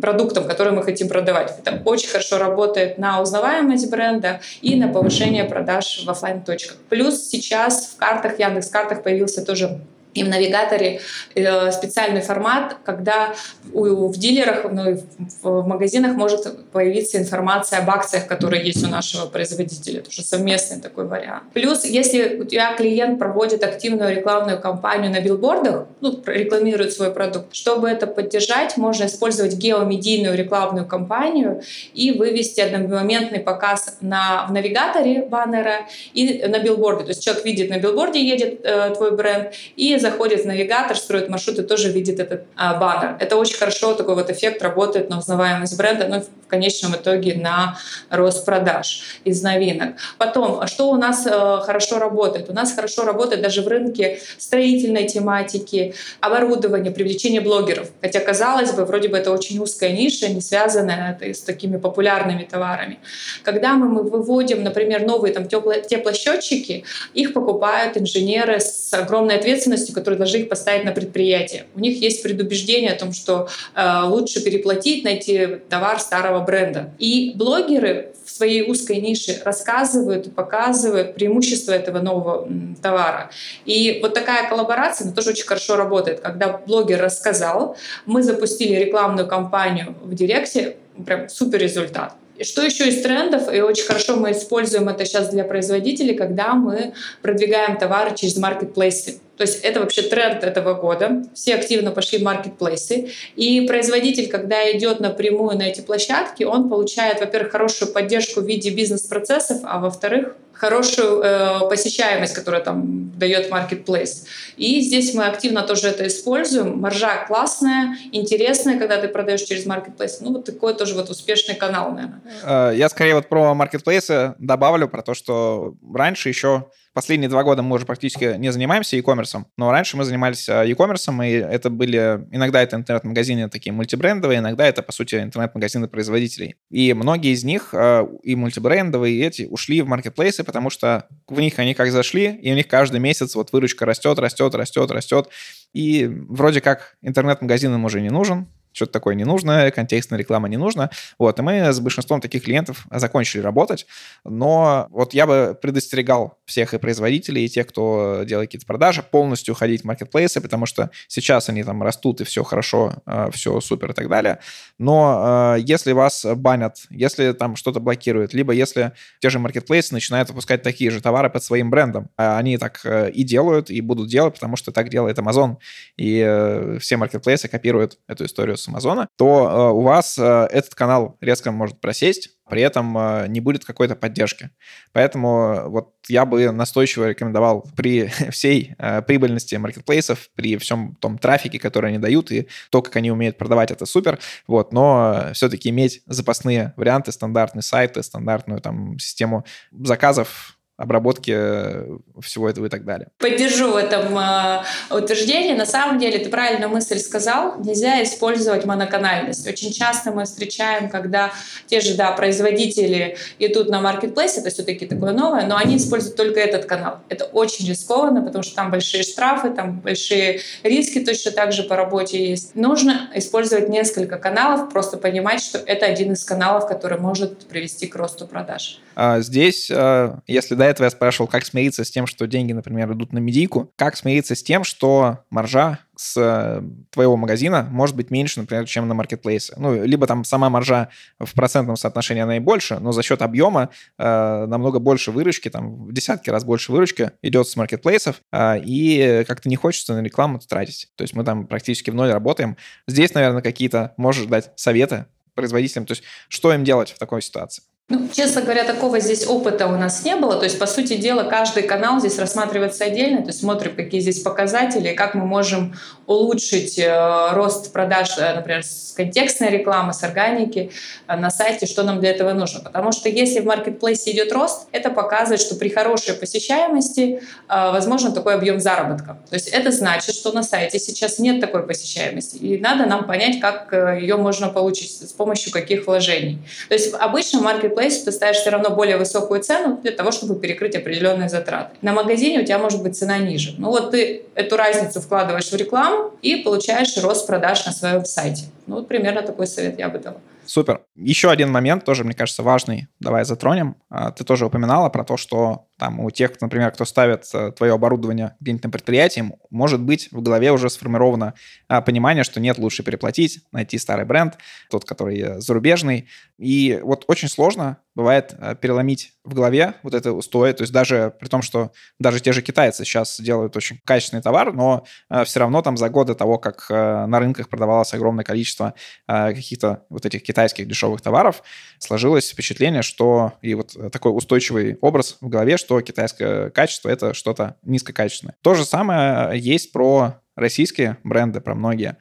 продуктом, 0.00 0.44
который 0.44 0.72
мы 0.72 0.84
хотим 0.84 1.08
продавать. 1.08 1.52
Это 1.58 1.82
очень 1.84 2.08
хорошо 2.08 2.38
работает 2.38 2.96
на 2.98 3.20
узнаваемость 3.20 3.90
бренда 3.90 4.40
и 4.62 4.76
на 4.76 4.88
повышение 4.88 5.44
продаж 5.44 6.04
в 6.06 6.10
офлайн 6.10 6.42
точках. 6.42 6.76
Плюс 6.88 7.28
сейчас 7.28 7.90
в 7.94 7.98
картах, 7.98 8.38
Яндекс 8.38 8.68
картах 8.68 9.02
появился 9.02 9.44
тоже 9.44 9.80
и 10.16 10.24
в 10.24 10.28
навигаторе 10.28 11.00
э, 11.34 11.70
специальный 11.70 12.22
формат, 12.22 12.76
когда 12.84 13.34
в 13.72 14.16
дилерах, 14.16 14.64
ну, 14.70 14.96
в, 15.42 15.62
в 15.62 15.66
магазинах 15.66 16.16
может 16.16 16.70
появиться 16.70 17.18
информация 17.18 17.80
об 17.80 17.90
акциях, 17.90 18.26
которые 18.26 18.64
есть 18.64 18.84
у 18.84 18.88
нашего 18.88 19.26
производителя. 19.26 20.00
Это 20.00 20.08
уже 20.08 20.22
совместный 20.22 20.80
такой 20.80 21.06
вариант. 21.06 21.44
Плюс, 21.52 21.84
если 21.84 22.36
у 22.40 22.44
тебя 22.44 22.74
клиент 22.74 23.18
проводит 23.18 23.62
активную 23.62 24.16
рекламную 24.16 24.60
кампанию 24.60 25.10
на 25.12 25.20
билбордах, 25.20 25.86
ну, 26.00 26.22
рекламирует 26.26 26.92
свой 26.92 27.10
продукт, 27.12 27.54
чтобы 27.54 27.88
это 27.88 28.06
поддержать, 28.06 28.76
можно 28.76 29.04
использовать 29.04 29.54
геомедийную 29.54 30.36
рекламную 30.36 30.86
кампанию 30.86 31.62
и 31.94 32.12
вывести 32.12 32.60
одномоментный 32.60 33.40
показ 33.40 33.98
на, 34.00 34.46
в 34.48 34.52
навигаторе 34.52 35.26
баннера 35.26 35.86
и 36.14 36.44
на 36.46 36.58
билборде. 36.58 37.04
То 37.04 37.10
есть 37.10 37.22
человек 37.22 37.44
видит 37.44 37.70
на 37.70 37.78
билборде 37.78 38.20
едет 38.24 38.60
э, 38.62 38.94
твой 38.94 39.16
бренд 39.16 39.52
и 39.76 39.98
заходит 40.10 40.42
в 40.42 40.46
навигатор, 40.46 40.96
строит 40.96 41.28
маршрут 41.28 41.58
и 41.58 41.62
тоже 41.62 41.90
видит 41.90 42.20
этот 42.20 42.44
а, 42.56 42.74
баннер. 42.78 43.16
Это 43.20 43.36
очень 43.36 43.56
хорошо, 43.56 43.94
такой 43.94 44.14
вот 44.14 44.30
эффект 44.30 44.62
работает 44.62 45.10
на 45.10 45.18
узнаваемость 45.18 45.76
бренда, 45.76 46.06
но 46.08 46.20
в 46.20 46.48
конечном 46.48 46.94
итоге 46.94 47.34
на 47.34 47.76
рост 48.10 48.44
продаж 48.44 49.02
из 49.24 49.42
новинок. 49.42 49.96
Потом, 50.18 50.66
что 50.68 50.90
у 50.90 50.96
нас 50.96 51.26
э, 51.26 51.30
хорошо 51.64 51.98
работает? 51.98 52.48
У 52.48 52.52
нас 52.52 52.72
хорошо 52.72 53.04
работает 53.04 53.42
даже 53.42 53.62
в 53.62 53.68
рынке 53.68 54.20
строительной 54.38 55.06
тематики, 55.08 55.94
оборудования, 56.20 56.92
привлечения 56.92 57.40
блогеров. 57.40 57.90
Хотя, 58.00 58.20
казалось 58.20 58.72
бы, 58.72 58.84
вроде 58.84 59.08
бы 59.08 59.16
это 59.16 59.32
очень 59.32 59.58
узкая 59.58 59.90
ниша, 59.90 60.28
не 60.28 60.40
связанная 60.40 61.18
с 61.20 61.40
такими 61.40 61.78
популярными 61.78 62.44
товарами. 62.44 62.98
Когда 63.42 63.74
мы, 63.74 63.88
мы 63.88 64.02
выводим, 64.02 64.62
например, 64.62 65.02
новые 65.02 65.34
там 65.34 65.48
тепло, 65.48 65.74
теплосчетчики, 65.74 66.84
их 67.14 67.32
покупают 67.32 67.96
инженеры 67.96 68.60
с 68.60 68.94
огромной 68.94 69.36
ответственностью, 69.36 69.94
которые 69.96 70.18
должны 70.18 70.38
их 70.38 70.48
поставить 70.50 70.84
на 70.84 70.92
предприятие. 70.92 71.64
У 71.74 71.80
них 71.80 72.00
есть 72.02 72.22
предубеждение 72.22 72.92
о 72.92 72.98
том, 72.98 73.14
что 73.14 73.48
э, 73.74 74.02
лучше 74.04 74.44
переплатить, 74.44 75.04
найти 75.04 75.56
товар 75.70 75.98
старого 75.98 76.44
бренда. 76.44 76.90
И 76.98 77.32
блогеры 77.34 78.12
в 78.26 78.30
своей 78.30 78.70
узкой 78.70 79.00
нише 79.00 79.40
рассказывают 79.42 80.26
и 80.26 80.30
показывают 80.30 81.14
преимущества 81.14 81.72
этого 81.72 82.00
нового 82.00 82.46
товара. 82.82 83.30
И 83.64 84.00
вот 84.02 84.12
такая 84.12 84.48
коллаборация, 84.50 85.10
тоже 85.12 85.30
очень 85.30 85.46
хорошо 85.46 85.76
работает. 85.76 86.20
Когда 86.20 86.58
блогер 86.58 87.00
рассказал, 87.00 87.76
мы 88.04 88.22
запустили 88.22 88.74
рекламную 88.74 89.26
кампанию 89.26 89.94
в 90.02 90.14
Директе, 90.14 90.76
прям 91.06 91.30
супер 91.30 91.58
результат. 91.58 92.14
Что 92.42 92.62
еще 92.62 92.88
из 92.88 93.02
трендов, 93.02 93.52
и 93.52 93.60
очень 93.60 93.84
хорошо 93.84 94.16
мы 94.16 94.32
используем 94.32 94.88
это 94.88 95.04
сейчас 95.04 95.30
для 95.30 95.44
производителей, 95.44 96.14
когда 96.14 96.54
мы 96.54 96.92
продвигаем 97.22 97.78
товары 97.78 98.14
через 98.14 98.36
маркетплейсы. 98.36 99.20
То 99.36 99.42
есть 99.42 99.60
это 99.62 99.80
вообще 99.80 100.02
тренд 100.02 100.42
этого 100.44 100.74
года. 100.74 101.24
Все 101.34 101.54
активно 101.54 101.90
пошли 101.90 102.18
в 102.18 102.22
маркетплейсы. 102.22 103.10
И 103.36 103.60
производитель, 103.62 104.28
когда 104.28 104.70
идет 104.72 105.00
напрямую 105.00 105.58
на 105.58 105.64
эти 105.64 105.80
площадки, 105.80 106.44
он 106.44 106.68
получает, 106.68 107.20
во-первых, 107.20 107.52
хорошую 107.52 107.92
поддержку 107.92 108.40
в 108.40 108.46
виде 108.46 108.70
бизнес-процессов, 108.70 109.58
а 109.64 109.78
во-вторых, 109.78 110.36
хорошую 110.58 111.22
э, 111.22 111.68
посещаемость, 111.68 112.34
которая 112.34 112.62
там 112.62 113.10
дает 113.18 113.50
marketplace. 113.50 114.26
И 114.56 114.80
здесь 114.80 115.14
мы 115.14 115.26
активно 115.26 115.62
тоже 115.62 115.88
это 115.88 116.06
используем. 116.06 116.78
Маржа 116.78 117.24
классная, 117.26 117.96
интересная, 118.12 118.78
когда 118.78 118.96
ты 118.96 119.08
продаешь 119.08 119.42
через 119.42 119.66
marketplace. 119.66 120.18
Ну, 120.20 120.32
вот 120.32 120.44
такой 120.44 120.74
тоже 120.74 120.94
вот 120.94 121.10
успешный 121.10 121.54
канал, 121.54 121.92
наверное. 121.92 122.20
Э, 122.42 122.72
я 122.74 122.88
скорее 122.88 123.14
вот 123.14 123.28
про 123.28 123.54
marketplace 123.54 124.34
добавлю, 124.38 124.88
про 124.88 125.02
то, 125.02 125.14
что 125.14 125.74
раньше 125.94 126.28
еще 126.28 126.66
Последние 126.96 127.28
два 127.28 127.42
года 127.44 127.60
мы 127.60 127.76
уже 127.76 127.84
практически 127.84 128.38
не 128.38 128.50
занимаемся 128.50 128.96
e-commerce, 128.96 129.44
но 129.58 129.70
раньше 129.70 129.98
мы 129.98 130.04
занимались 130.04 130.48
э, 130.48 130.66
e-commerce, 130.66 131.28
и 131.28 131.32
это 131.32 131.68
были... 131.68 132.26
Иногда 132.30 132.62
это 132.62 132.76
интернет-магазины 132.76 133.50
такие 133.50 133.70
мультибрендовые, 133.70 134.38
иногда 134.38 134.66
это, 134.66 134.82
по 134.82 134.92
сути, 134.92 135.16
интернет-магазины 135.16 135.88
производителей. 135.88 136.56
И 136.70 136.94
многие 136.94 137.34
из 137.34 137.44
них, 137.44 137.74
э, 137.74 138.06
и 138.22 138.34
мультибрендовые, 138.34 139.14
и 139.14 139.22
эти, 139.22 139.42
ушли 139.42 139.82
в 139.82 139.88
маркетплейсы, 139.88 140.42
потому 140.42 140.70
что 140.70 141.06
в 141.28 141.38
них 141.38 141.58
они 141.58 141.74
как 141.74 141.90
зашли, 141.90 142.34
и 142.34 142.50
у 142.50 142.54
них 142.54 142.66
каждый 142.66 142.98
месяц 142.98 143.34
вот 143.34 143.52
выручка 143.52 143.84
растет, 143.84 144.18
растет, 144.18 144.54
растет, 144.54 144.90
растет. 144.90 145.28
И 145.74 146.06
вроде 146.06 146.62
как 146.62 146.96
интернет-магазин 147.02 147.74
им 147.74 147.84
уже 147.84 148.00
не 148.00 148.08
нужен, 148.08 148.48
что-то 148.76 148.92
такое 148.92 149.14
не 149.14 149.24
нужно, 149.24 149.70
контекстная 149.70 150.18
реклама 150.18 150.48
не 150.48 150.58
нужна. 150.58 150.90
Вот, 151.18 151.38
и 151.38 151.42
мы 151.42 151.72
с 151.72 151.80
большинством 151.80 152.20
таких 152.20 152.44
клиентов 152.44 152.86
закончили 152.90 153.40
работать. 153.40 153.86
Но 154.24 154.86
вот 154.90 155.14
я 155.14 155.26
бы 155.26 155.58
предостерегал 155.60 156.38
всех 156.44 156.74
и 156.74 156.78
производителей, 156.78 157.46
и 157.46 157.48
тех, 157.48 157.66
кто 157.66 158.22
делает 158.24 158.48
какие-то 158.48 158.66
продажи, 158.66 159.02
полностью 159.02 159.52
уходить 159.52 159.82
в 159.82 159.84
маркетплейсы, 159.84 160.40
потому 160.40 160.66
что 160.66 160.90
сейчас 161.08 161.48
они 161.48 161.64
там 161.64 161.82
растут, 161.82 162.20
и 162.20 162.24
все 162.24 162.44
хорошо, 162.44 162.94
э, 163.06 163.30
все 163.32 163.60
супер 163.60 163.92
и 163.92 163.94
так 163.94 164.08
далее. 164.08 164.38
Но 164.78 165.54
э, 165.56 165.60
если 165.60 165.92
вас 165.92 166.26
банят, 166.36 166.76
если 166.90 167.32
там 167.32 167.56
что-то 167.56 167.80
блокируют, 167.80 168.34
либо 168.34 168.52
если 168.52 168.92
те 169.20 169.30
же 169.30 169.38
маркетплейсы 169.38 169.94
начинают 169.94 170.28
выпускать 170.28 170.62
такие 170.62 170.90
же 170.90 171.00
товары 171.00 171.30
под 171.30 171.42
своим 171.42 171.70
брендом, 171.70 172.10
а 172.16 172.38
они 172.38 172.58
так 172.58 172.80
э, 172.84 173.10
и 173.10 173.24
делают, 173.24 173.70
и 173.70 173.80
будут 173.80 174.08
делать, 174.08 174.34
потому 174.34 174.56
что 174.56 174.70
так 174.70 174.90
делает 174.90 175.18
Amazon, 175.18 175.56
и 175.96 176.76
все 176.80 176.96
маркетплейсы 176.96 177.48
копируют 177.48 177.98
эту 178.06 178.26
историю 178.26 178.56
с 178.56 178.65
с 178.66 178.68
Амазона, 178.68 179.08
то 179.16 179.48
э, 179.48 179.72
у 179.72 179.80
вас 179.80 180.18
э, 180.18 180.48
этот 180.50 180.74
канал 180.74 181.16
резко 181.20 181.52
может 181.52 181.80
просесть, 181.80 182.30
при 182.48 182.62
этом 182.62 182.96
э, 182.98 183.26
не 183.28 183.40
будет 183.40 183.64
какой-то 183.64 183.96
поддержки. 183.96 184.50
Поэтому 184.92 185.68
вот 185.70 185.94
я 186.08 186.26
бы 186.26 186.50
настойчиво 186.50 187.08
рекомендовал 187.08 187.66
при 187.76 188.06
всей 188.30 188.74
прибыльности 189.06 189.54
маркетплейсов, 189.54 190.28
при 190.34 190.56
всем 190.58 190.96
том 190.96 191.18
трафике, 191.18 191.58
который 191.58 191.90
они 191.90 191.98
дают, 191.98 192.30
и 192.30 192.48
то, 192.70 192.82
как 192.82 192.96
они 192.96 193.10
умеют 193.10 193.38
продавать, 193.38 193.70
это 193.70 193.86
супер, 193.86 194.18
вот, 194.46 194.72
но 194.72 195.30
все-таки 195.32 195.70
иметь 195.70 196.02
запасные 196.06 196.74
варианты, 196.76 197.12
стандартные 197.12 197.62
сайты, 197.62 198.02
стандартную 198.02 198.60
там 198.60 198.98
систему 198.98 199.44
заказов, 199.72 200.55
обработки 200.76 201.32
э, 201.34 201.98
всего 202.20 202.50
этого 202.50 202.66
и 202.66 202.68
так 202.68 202.84
далее. 202.84 203.08
Поддержу 203.18 203.72
в 203.72 203.76
этом 203.76 204.16
э, 204.18 204.62
утверждении. 204.90 205.54
На 205.54 205.64
самом 205.64 205.98
деле, 205.98 206.18
ты 206.18 206.28
правильно 206.28 206.68
мысль 206.68 206.98
сказал, 206.98 207.58
нельзя 207.60 208.02
использовать 208.02 208.66
моноканальность. 208.66 209.46
Очень 209.46 209.72
часто 209.72 210.10
мы 210.10 210.24
встречаем, 210.24 210.90
когда 210.90 211.32
те 211.66 211.80
же 211.80 211.94
да, 211.94 212.12
производители 212.12 213.16
идут 213.38 213.70
на 213.70 213.80
маркетплейс, 213.80 214.36
это 214.36 214.50
все-таки 214.50 214.86
такое 214.86 215.12
новое, 215.12 215.46
но 215.46 215.56
они 215.56 215.78
используют 215.78 216.16
только 216.16 216.40
этот 216.40 216.66
канал. 216.66 216.98
Это 217.08 217.24
очень 217.24 217.66
рискованно, 217.66 218.20
потому 218.22 218.42
что 218.42 218.54
там 218.54 218.70
большие 218.70 219.02
штрафы, 219.02 219.50
там 219.50 219.80
большие 219.80 220.40
риски 220.62 221.02
точно 221.02 221.30
так 221.30 221.52
же 221.52 221.62
по 221.62 221.76
работе 221.76 222.30
есть. 222.30 222.54
Нужно 222.54 223.08
использовать 223.14 223.70
несколько 223.70 224.18
каналов, 224.18 224.70
просто 224.70 224.98
понимать, 224.98 225.40
что 225.40 225.56
это 225.58 225.86
один 225.86 226.12
из 226.12 226.22
каналов, 226.24 226.68
который 226.68 226.98
может 226.98 227.46
привести 227.46 227.86
к 227.86 227.96
росту 227.96 228.26
продаж. 228.26 228.80
А 228.94 229.20
здесь, 229.20 229.70
э, 229.70 230.16
если 230.26 230.54
да, 230.54 230.65
этого 230.66 230.84
я 230.86 230.90
спрашивал, 230.90 231.28
как 231.28 231.44
смириться 231.44 231.84
с 231.84 231.90
тем, 231.90 232.06
что 232.06 232.26
деньги, 232.26 232.52
например, 232.52 232.92
идут 232.92 233.12
на 233.12 233.18
медийку, 233.18 233.72
как 233.76 233.96
смириться 233.96 234.34
с 234.34 234.42
тем, 234.42 234.64
что 234.64 235.24
маржа 235.30 235.78
с 235.96 236.16
э, 236.16 236.62
твоего 236.90 237.16
магазина 237.16 237.66
может 237.70 237.96
быть 237.96 238.10
меньше, 238.10 238.40
например, 238.40 238.66
чем 238.66 238.86
на 238.86 238.94
маркетплейсе. 238.94 239.54
Ну, 239.56 239.82
либо 239.84 240.06
там 240.06 240.24
сама 240.24 240.50
маржа 240.50 240.90
в 241.18 241.32
процентном 241.34 241.76
соотношении 241.76 242.22
она 242.22 242.36
и 242.36 242.40
больше, 242.40 242.78
но 242.78 242.92
за 242.92 243.02
счет 243.02 243.22
объема 243.22 243.70
э, 243.98 244.46
намного 244.46 244.78
больше 244.78 245.10
выручки, 245.10 245.48
там 245.48 245.86
в 245.86 245.92
десятки 245.92 246.28
раз 246.30 246.44
больше 246.44 246.70
выручки 246.70 247.12
идет 247.22 247.48
с 247.48 247.56
маркетплейсов, 247.56 248.20
э, 248.30 248.60
и 248.60 249.24
как-то 249.26 249.48
не 249.48 249.56
хочется 249.56 249.94
на 249.94 250.02
рекламу 250.02 250.38
тратить. 250.38 250.90
То 250.96 251.02
есть 251.02 251.14
мы 251.14 251.24
там 251.24 251.46
практически 251.46 251.90
в 251.90 251.94
ноль 251.94 252.10
работаем. 252.10 252.56
Здесь, 252.86 253.14
наверное, 253.14 253.42
какие-то 253.42 253.94
можешь 253.96 254.26
дать 254.26 254.52
советы 254.56 255.06
производителям, 255.34 255.86
то 255.86 255.92
есть 255.92 256.02
что 256.28 256.52
им 256.52 256.64
делать 256.64 256.90
в 256.90 256.98
такой 256.98 257.22
ситуации? 257.22 257.62
Ну, 257.88 258.08
честно 258.12 258.42
говоря, 258.42 258.64
такого 258.64 258.98
здесь 258.98 259.24
опыта 259.28 259.68
у 259.68 259.76
нас 259.76 260.04
не 260.04 260.16
было. 260.16 260.34
То 260.34 260.42
есть, 260.42 260.58
по 260.58 260.66
сути 260.66 260.96
дела, 260.96 261.22
каждый 261.22 261.62
канал 261.62 262.00
здесь 262.00 262.18
рассматривается 262.18 262.82
отдельно. 262.82 263.20
То 263.20 263.28
есть, 263.28 263.38
смотрим, 263.38 263.76
какие 263.76 264.00
здесь 264.00 264.22
показатели, 264.22 264.92
как 264.92 265.14
мы 265.14 265.24
можем 265.24 265.76
улучшить 266.08 266.80
э, 266.80 267.28
рост 267.30 267.72
продаж, 267.72 268.18
э, 268.18 268.34
например, 268.34 268.64
с 268.64 268.92
контекстной 268.96 269.50
рекламы, 269.50 269.92
с 269.92 270.02
органики 270.02 270.72
э, 271.06 271.16
на 271.16 271.30
сайте, 271.30 271.66
что 271.66 271.84
нам 271.84 272.00
для 272.00 272.10
этого 272.10 272.32
нужно. 272.32 272.58
Потому 272.58 272.90
что 272.90 273.08
если 273.08 273.38
в 273.38 273.44
маркетплейсе 273.44 274.10
идет 274.10 274.32
рост, 274.32 274.66
это 274.72 274.90
показывает, 274.90 275.40
что 275.40 275.54
при 275.54 275.68
хорошей 275.68 276.14
посещаемости 276.14 277.20
э, 277.48 277.70
возможен 277.70 278.12
такой 278.12 278.34
объем 278.34 278.58
заработка. 278.58 279.16
То 279.30 279.34
есть, 279.34 279.46
это 279.46 279.70
значит, 279.70 280.16
что 280.16 280.32
на 280.32 280.42
сайте 280.42 280.80
сейчас 280.80 281.20
нет 281.20 281.40
такой 281.40 281.64
посещаемости. 281.64 282.36
И 282.38 282.58
надо 282.58 282.84
нам 282.86 283.06
понять, 283.06 283.38
как 283.38 283.72
э, 283.72 284.00
ее 284.00 284.16
можно 284.16 284.48
получить, 284.48 284.90
с 284.90 285.12
помощью 285.12 285.52
каких 285.52 285.86
вложений. 285.86 286.40
То 286.68 286.74
есть, 286.74 286.92
обычно 286.92 287.40
маркет 287.40 287.75
маркетплейсе 287.76 288.04
ты 288.04 288.12
ставишь 288.12 288.36
все 288.38 288.50
равно 288.50 288.70
более 288.70 288.96
высокую 288.96 289.42
цену 289.42 289.78
для 289.82 289.92
того, 289.92 290.10
чтобы 290.10 290.40
перекрыть 290.40 290.74
определенные 290.74 291.28
затраты. 291.28 291.76
На 291.82 291.92
магазине 291.92 292.40
у 292.40 292.44
тебя 292.44 292.58
может 292.58 292.82
быть 292.82 292.96
цена 292.96 293.18
ниже. 293.18 293.54
Ну 293.58 293.70
вот 293.70 293.90
ты 293.90 294.22
эту 294.34 294.56
разницу 294.56 295.00
вкладываешь 295.00 295.50
в 295.50 295.56
рекламу 295.56 296.12
и 296.22 296.36
получаешь 296.36 296.96
рост 297.02 297.26
продаж 297.26 297.66
на 297.66 297.72
своем 297.72 298.04
сайте. 298.04 298.44
Ну 298.66 298.76
вот 298.76 298.88
примерно 298.88 299.22
такой 299.22 299.46
совет 299.46 299.78
я 299.78 299.88
бы 299.88 299.98
дала. 299.98 300.16
Супер. 300.46 300.82
Еще 300.94 301.30
один 301.30 301.50
момент, 301.50 301.84
тоже, 301.84 302.04
мне 302.04 302.14
кажется, 302.14 302.42
важный. 302.42 302.86
Давай 303.00 303.24
затронем. 303.24 303.76
А, 303.90 304.12
ты 304.12 304.24
тоже 304.24 304.46
упоминала 304.46 304.88
про 304.90 305.04
то, 305.04 305.16
что 305.16 305.65
там 305.78 306.00
у 306.00 306.10
тех, 306.10 306.40
например, 306.40 306.70
кто 306.70 306.84
ставит 306.84 307.28
э, 307.34 307.52
твое 307.52 307.74
оборудование 307.74 308.34
где-нибудь 308.40 308.64
на 308.64 308.70
предприятии, 308.70 309.32
может 309.50 309.82
быть 309.82 310.08
в 310.10 310.22
голове 310.22 310.50
уже 310.50 310.70
сформировано 310.70 311.34
а, 311.68 311.82
понимание, 311.82 312.24
что 312.24 312.40
нет, 312.40 312.56
лучше 312.58 312.82
переплатить, 312.82 313.40
найти 313.52 313.76
старый 313.76 314.06
бренд, 314.06 314.38
тот, 314.70 314.86
который 314.86 315.20
э, 315.20 315.40
зарубежный. 315.40 316.08
И 316.38 316.80
вот 316.82 317.04
очень 317.08 317.28
сложно 317.28 317.78
бывает 317.94 318.34
э, 318.38 318.54
переломить 318.58 319.12
в 319.24 319.34
голове 319.34 319.74
вот 319.82 319.92
это 319.92 320.12
устои, 320.12 320.52
то 320.52 320.62
есть 320.62 320.72
даже 320.72 321.12
при 321.20 321.28
том, 321.28 321.42
что 321.42 321.72
даже 321.98 322.20
те 322.20 322.32
же 322.32 322.40
китайцы 322.40 322.84
сейчас 322.84 323.20
делают 323.20 323.54
очень 323.56 323.80
качественный 323.84 324.22
товар, 324.22 324.52
но 324.52 324.84
все 325.24 325.40
равно 325.40 325.62
там 325.62 325.76
за 325.76 325.88
годы 325.88 326.14
того, 326.14 326.38
как 326.38 326.70
на 326.70 327.18
рынках 327.18 327.48
продавалось 327.48 327.92
огромное 327.92 328.24
количество 328.24 328.74
каких-то 329.06 329.84
вот 329.88 330.06
этих 330.06 330.22
китайских 330.22 330.68
дешевых 330.68 331.00
товаров, 331.00 331.42
сложилось 331.78 332.30
впечатление, 332.30 332.82
что 332.82 333.32
и 333.42 333.54
вот 333.54 333.76
такой 333.90 334.16
устойчивый 334.16 334.78
образ 334.80 335.16
в 335.20 335.28
голове, 335.28 335.56
что 335.66 335.80
китайское 335.80 336.50
качество— 336.50 336.88
это 336.90 337.12
что-то 337.12 337.56
низкокачественное. 337.64 338.36
То 338.40 338.54
же 338.54 338.64
самое 338.64 339.36
есть 339.36 339.72
про 339.72 340.20
российские 340.36 340.98
бренды, 341.02 341.40
про 341.40 341.56
многие. 341.56 341.96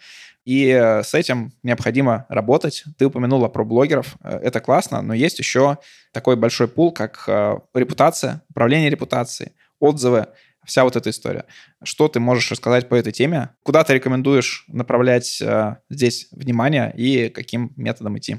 И 0.45 0.69
с 0.69 1.15
этим 1.15 1.51
необходимо 1.63 2.28
работать. 2.30 2.84
Ты 2.99 3.08
упомянула 3.08 3.47
про 3.47 3.63
блогеров. 3.63 4.17
Это 4.21 4.60
классно, 4.60 5.01
но 5.01 5.15
есть 5.15 5.39
еще 5.39 5.80
такой 6.12 6.36
большой 6.36 6.67
пул, 6.67 6.91
как 6.91 7.23
э, 7.28 7.58
репутация, 7.73 8.43
управление 8.51 8.91
репутацией, 8.91 9.54
отзывы, 9.80 10.28
вся 10.63 10.84
вот 10.84 10.95
эта 10.95 11.10
история. 11.10 11.45
Что 11.84 12.08
ты 12.08 12.19
можешь 12.19 12.51
рассказать 12.51 12.88
по 12.88 12.93
этой 12.93 13.12
теме? 13.12 13.49
Куда 13.63 13.84
ты 13.84 13.95
рекомендуешь 13.95 14.65
направлять 14.67 15.41
э, 15.41 15.78
здесь 15.89 16.28
внимание 16.30 16.93
и 16.95 17.30
каким 17.30 17.73
методом 17.75 18.19
идти? 18.19 18.38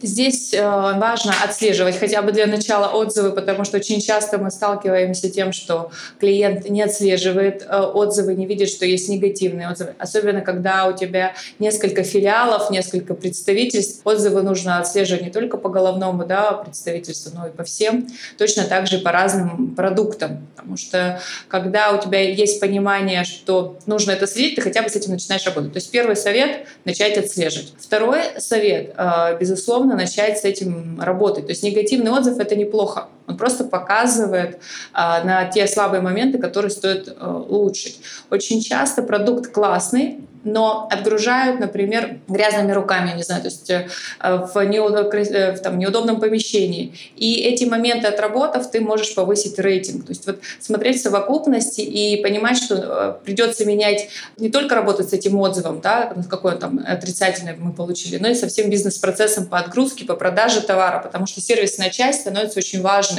Здесь 0.00 0.54
э, 0.54 0.62
важно 0.62 1.32
отслеживать 1.44 1.98
хотя 1.98 2.22
бы 2.22 2.30
для 2.30 2.46
начала 2.46 2.88
отзывы, 2.88 3.32
потому 3.32 3.64
что 3.64 3.78
очень 3.78 4.00
часто 4.00 4.38
мы 4.38 4.50
сталкиваемся 4.52 5.26
с 5.28 5.32
тем, 5.32 5.52
что 5.52 5.90
клиент 6.20 6.68
не 6.70 6.82
отслеживает 6.82 7.66
э, 7.68 7.80
отзывы, 7.80 8.34
не 8.34 8.46
видит, 8.46 8.68
что 8.68 8.86
есть 8.86 9.08
негативные 9.08 9.68
отзывы. 9.68 9.94
Особенно, 9.98 10.40
когда 10.40 10.86
у 10.86 10.96
тебя 10.96 11.34
несколько 11.58 12.04
филиалов, 12.04 12.70
несколько 12.70 13.14
представительств, 13.14 14.02
отзывы 14.04 14.42
нужно 14.42 14.78
отслеживать 14.78 15.22
не 15.22 15.30
только 15.30 15.56
по 15.56 15.68
головному 15.68 16.24
да, 16.24 16.52
представительству, 16.52 17.32
но 17.34 17.48
и 17.48 17.50
по 17.50 17.64
всем. 17.64 18.06
Точно 18.36 18.64
так 18.64 18.86
же 18.86 18.98
по 18.98 19.10
разным 19.10 19.74
продуктам. 19.74 20.46
Потому 20.54 20.76
что 20.76 21.20
когда 21.48 21.90
у 21.92 22.00
тебя 22.00 22.20
есть 22.20 22.60
понимание, 22.60 23.24
что 23.24 23.76
нужно 23.86 24.12
это 24.12 24.28
следить, 24.28 24.54
ты 24.54 24.62
хотя 24.62 24.82
бы 24.82 24.88
с 24.88 24.96
этим 24.96 25.12
начинаешь 25.12 25.44
работать. 25.44 25.72
То 25.72 25.78
есть 25.78 25.90
первый 25.90 26.14
совет— 26.14 26.66
начать 26.84 27.18
отслеживать. 27.18 27.72
Второй 27.80 28.20
совет, 28.38 28.94
э, 28.96 29.36
безусловно, 29.40 29.87
безусловно, 29.88 29.96
начать 29.96 30.38
с 30.38 30.44
этим 30.44 31.00
работать. 31.00 31.46
То 31.46 31.52
есть 31.52 31.62
негативный 31.62 32.10
отзыв— 32.10 32.38
это 32.38 32.56
неплохо. 32.56 33.08
Он 33.28 33.36
просто 33.36 33.64
показывает 33.64 34.58
а, 34.92 35.22
на 35.22 35.44
те 35.44 35.66
слабые 35.66 36.00
моменты, 36.00 36.38
которые 36.38 36.70
стоит 36.70 37.14
а, 37.18 37.36
улучшить. 37.36 38.00
Очень 38.30 38.62
часто 38.62 39.02
продукт 39.02 39.52
классный, 39.52 40.20
но 40.44 40.88
отгружают, 40.90 41.60
например, 41.60 42.18
грязными 42.28 42.72
руками, 42.72 43.14
не 43.16 43.22
знаю, 43.22 43.42
то 43.42 43.48
есть 43.48 43.70
э, 43.70 43.88
в, 44.20 44.64
неудоб, 44.64 45.12
э, 45.12 45.52
в 45.52 45.60
там, 45.60 45.78
неудобном 45.78 46.20
помещении. 46.20 46.94
И 47.16 47.40
эти 47.42 47.64
моменты 47.64 48.06
отработав, 48.06 48.70
ты 48.70 48.80
можешь 48.80 49.14
повысить 49.14 49.58
рейтинг. 49.58 50.06
То 50.06 50.10
есть 50.10 50.26
вот 50.26 50.40
смотреть 50.60 51.00
в 51.00 51.02
совокупности 51.02 51.80
и 51.80 52.22
понимать, 52.22 52.62
что 52.62 53.20
придется 53.24 53.64
менять 53.64 54.08
не 54.36 54.50
только 54.50 54.74
работать 54.74 55.10
с 55.10 55.12
этим 55.12 55.38
отзывом, 55.38 55.80
да, 55.80 56.14
какой 56.28 56.54
он 56.54 56.58
там 56.58 56.84
отрицательный 56.86 57.56
мы 57.56 57.72
получили, 57.72 58.18
но 58.18 58.28
и 58.28 58.34
со 58.34 58.48
всем 58.48 58.70
бизнес-процессом 58.70 59.46
по 59.46 59.58
отгрузке, 59.58 60.04
по 60.04 60.14
продаже 60.14 60.60
товара, 60.60 61.00
потому 61.00 61.26
что 61.26 61.40
сервисная 61.40 61.90
часть 61.90 62.20
становится 62.20 62.58
очень 62.58 62.80
важной. 62.80 63.17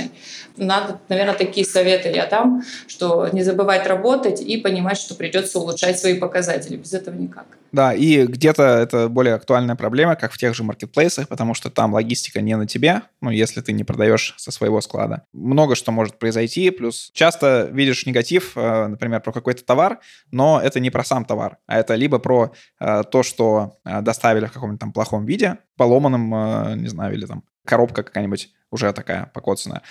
Надо, 0.58 1.00
наверное, 1.10 1.36
такие 1.36 1.66
советы 1.66 2.10
я 2.10 2.26
дам, 2.28 2.64
что 2.88 3.30
не 3.32 3.44
забывать 3.44 3.88
работать 3.88 4.42
и 4.42 4.58
понимать, 4.58 4.98
что 4.98 5.16
придется 5.16 5.60
улучшать 5.60 6.00
свои 6.00 6.20
показатели. 6.20 6.76
Без 6.76 6.94
этого 6.94 7.16
никак. 7.16 7.46
Да, 7.72 7.94
и 7.94 8.26
где-то 8.26 8.64
это 8.64 9.10
более 9.10 9.36
актуальная 9.36 9.76
проблема, 9.76 10.16
как 10.16 10.32
в 10.32 10.38
тех 10.38 10.56
же 10.56 10.64
маркетплейсах, 10.64 11.28
потому 11.28 11.54
что 11.54 11.70
там 11.70 11.94
логистика 11.94 12.42
не 12.42 12.58
на 12.58 12.66
тебе, 12.66 13.04
ну, 13.22 13.30
если 13.30 13.62
ты 13.62 13.74
не 13.74 13.84
продаешь 13.84 14.34
со 14.38 14.52
своего 14.52 14.82
склада. 14.82 15.24
Много 15.34 15.76
что 15.76 15.92
может 15.92 16.18
произойти, 16.18 16.72
плюс 16.72 17.12
часто 17.14 17.70
видишь 17.72 18.06
негатив, 18.06 18.54
э, 18.56 18.88
например, 18.88 19.22
про 19.22 19.32
какой-то 19.32 19.64
товар, 19.64 20.00
но 20.32 20.60
это 20.62 20.80
не 20.80 20.90
про 20.90 21.04
сам 21.04 21.26
товар, 21.26 21.58
а 21.68 21.78
это 21.78 21.96
либо 21.96 22.18
про 22.18 22.54
э, 22.80 23.04
то, 23.10 23.22
что 23.24 23.78
э, 23.86 24.02
доставили 24.02 24.46
в 24.46 24.52
каком-нибудь 24.52 24.80
там 24.80 24.92
плохом 24.92 25.26
виде, 25.26 25.60
поломанном, 25.78 26.82
не 26.82 26.88
знаю, 26.88 27.14
или 27.14 27.26
там 27.26 27.44
коробка 27.66 28.04
какая-нибудь 28.04 28.50
уже 28.72 28.92
такая 28.94 29.32
покоцанная, 29.34 29.82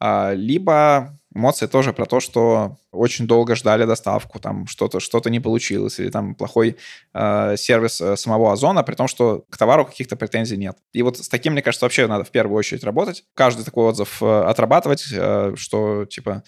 а, 0.00 0.32
либо 0.32 1.18
эмоции 1.34 1.66
тоже 1.66 1.92
про 1.92 2.06
то, 2.06 2.20
что 2.20 2.78
очень 2.90 3.26
долго 3.26 3.54
ждали 3.54 3.84
доставку, 3.84 4.38
там 4.38 4.66
что-то 4.66 5.00
что 5.00 5.20
не 5.28 5.40
получилось, 5.40 6.00
или 6.00 6.10
там 6.10 6.34
плохой 6.34 6.76
э, 7.14 7.56
сервис 7.56 8.02
самого 8.20 8.52
Озона, 8.52 8.82
при 8.82 8.94
том, 8.94 9.08
что 9.08 9.44
к 9.50 9.56
товару 9.56 9.84
каких-то 9.84 10.16
претензий 10.16 10.56
нет. 10.56 10.76
И 10.92 11.02
вот 11.02 11.18
с 11.18 11.28
таким, 11.28 11.52
мне 11.52 11.62
кажется, 11.62 11.84
вообще 11.84 12.06
надо 12.06 12.24
в 12.24 12.30
первую 12.30 12.56
очередь 12.56 12.84
работать, 12.84 13.24
каждый 13.34 13.64
такой 13.64 13.84
отзыв 13.84 14.22
э, 14.22 14.42
отрабатывать, 14.42 15.06
э, 15.12 15.54
что 15.56 16.06
типа 16.06 16.42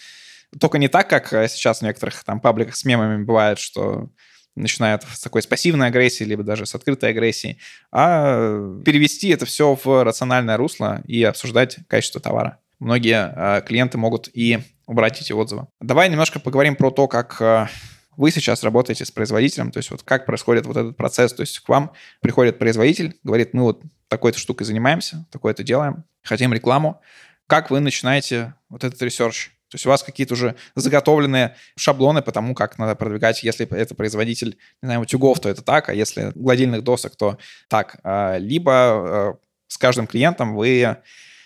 только 0.58 0.78
не 0.78 0.88
так, 0.88 1.08
как 1.08 1.28
сейчас 1.48 1.80
в 1.80 1.82
некоторых 1.82 2.24
там 2.24 2.40
пабликах 2.40 2.74
с 2.74 2.84
мемами 2.84 3.22
бывает, 3.22 3.58
что 3.58 4.08
начинает 4.56 5.04
с 5.04 5.20
такой 5.20 5.42
с 5.42 5.46
пассивной 5.46 5.88
агрессии, 5.88 6.24
либо 6.24 6.42
даже 6.42 6.66
с 6.66 6.74
открытой 6.74 7.10
агрессией, 7.10 7.58
а 7.92 8.80
перевести 8.84 9.28
это 9.28 9.46
все 9.46 9.78
в 9.82 10.04
рациональное 10.04 10.56
русло 10.56 11.02
и 11.06 11.22
обсуждать 11.22 11.78
качество 11.88 12.20
товара 12.20 12.58
многие 12.80 13.32
э, 13.36 13.62
клиенты 13.62 13.98
могут 13.98 14.28
и 14.32 14.58
убрать 14.86 15.20
эти 15.20 15.32
отзывы. 15.32 15.68
Давай 15.80 16.08
немножко 16.08 16.40
поговорим 16.40 16.74
про 16.74 16.90
то, 16.90 17.06
как 17.06 17.40
э, 17.40 17.68
вы 18.16 18.30
сейчас 18.32 18.64
работаете 18.64 19.04
с 19.04 19.10
производителем, 19.10 19.70
то 19.70 19.78
есть 19.78 19.90
вот 19.90 20.02
как 20.02 20.26
происходит 20.26 20.66
вот 20.66 20.76
этот 20.76 20.96
процесс, 20.96 21.32
то 21.32 21.42
есть 21.42 21.60
к 21.60 21.68
вам 21.68 21.92
приходит 22.20 22.58
производитель, 22.58 23.16
говорит, 23.22 23.54
мы 23.54 23.62
вот 23.62 23.82
такой-то 24.08 24.38
штукой 24.38 24.66
занимаемся, 24.66 25.26
такое-то 25.30 25.62
делаем, 25.62 26.04
хотим 26.22 26.52
рекламу. 26.52 27.00
Как 27.46 27.70
вы 27.70 27.80
начинаете 27.80 28.54
вот 28.68 28.82
этот 28.82 29.00
research? 29.02 29.50
То 29.70 29.76
есть 29.76 29.86
у 29.86 29.88
вас 29.88 30.02
какие-то 30.02 30.34
уже 30.34 30.56
заготовленные 30.74 31.54
шаблоны 31.76 32.22
по 32.22 32.32
тому, 32.32 32.54
как 32.54 32.76
надо 32.76 32.96
продвигать. 32.96 33.44
Если 33.44 33.66
это 33.76 33.94
производитель, 33.94 34.58
не 34.82 34.86
знаю, 34.86 35.00
утюгов, 35.00 35.38
то 35.38 35.48
это 35.48 35.62
так, 35.62 35.88
а 35.88 35.94
если 35.94 36.32
гладильных 36.34 36.82
досок, 36.82 37.14
то 37.14 37.38
так. 37.68 37.98
А, 38.02 38.36
либо 38.36 38.72
э, 38.72 39.46
с 39.68 39.78
каждым 39.78 40.08
клиентом 40.08 40.56
вы 40.56 40.96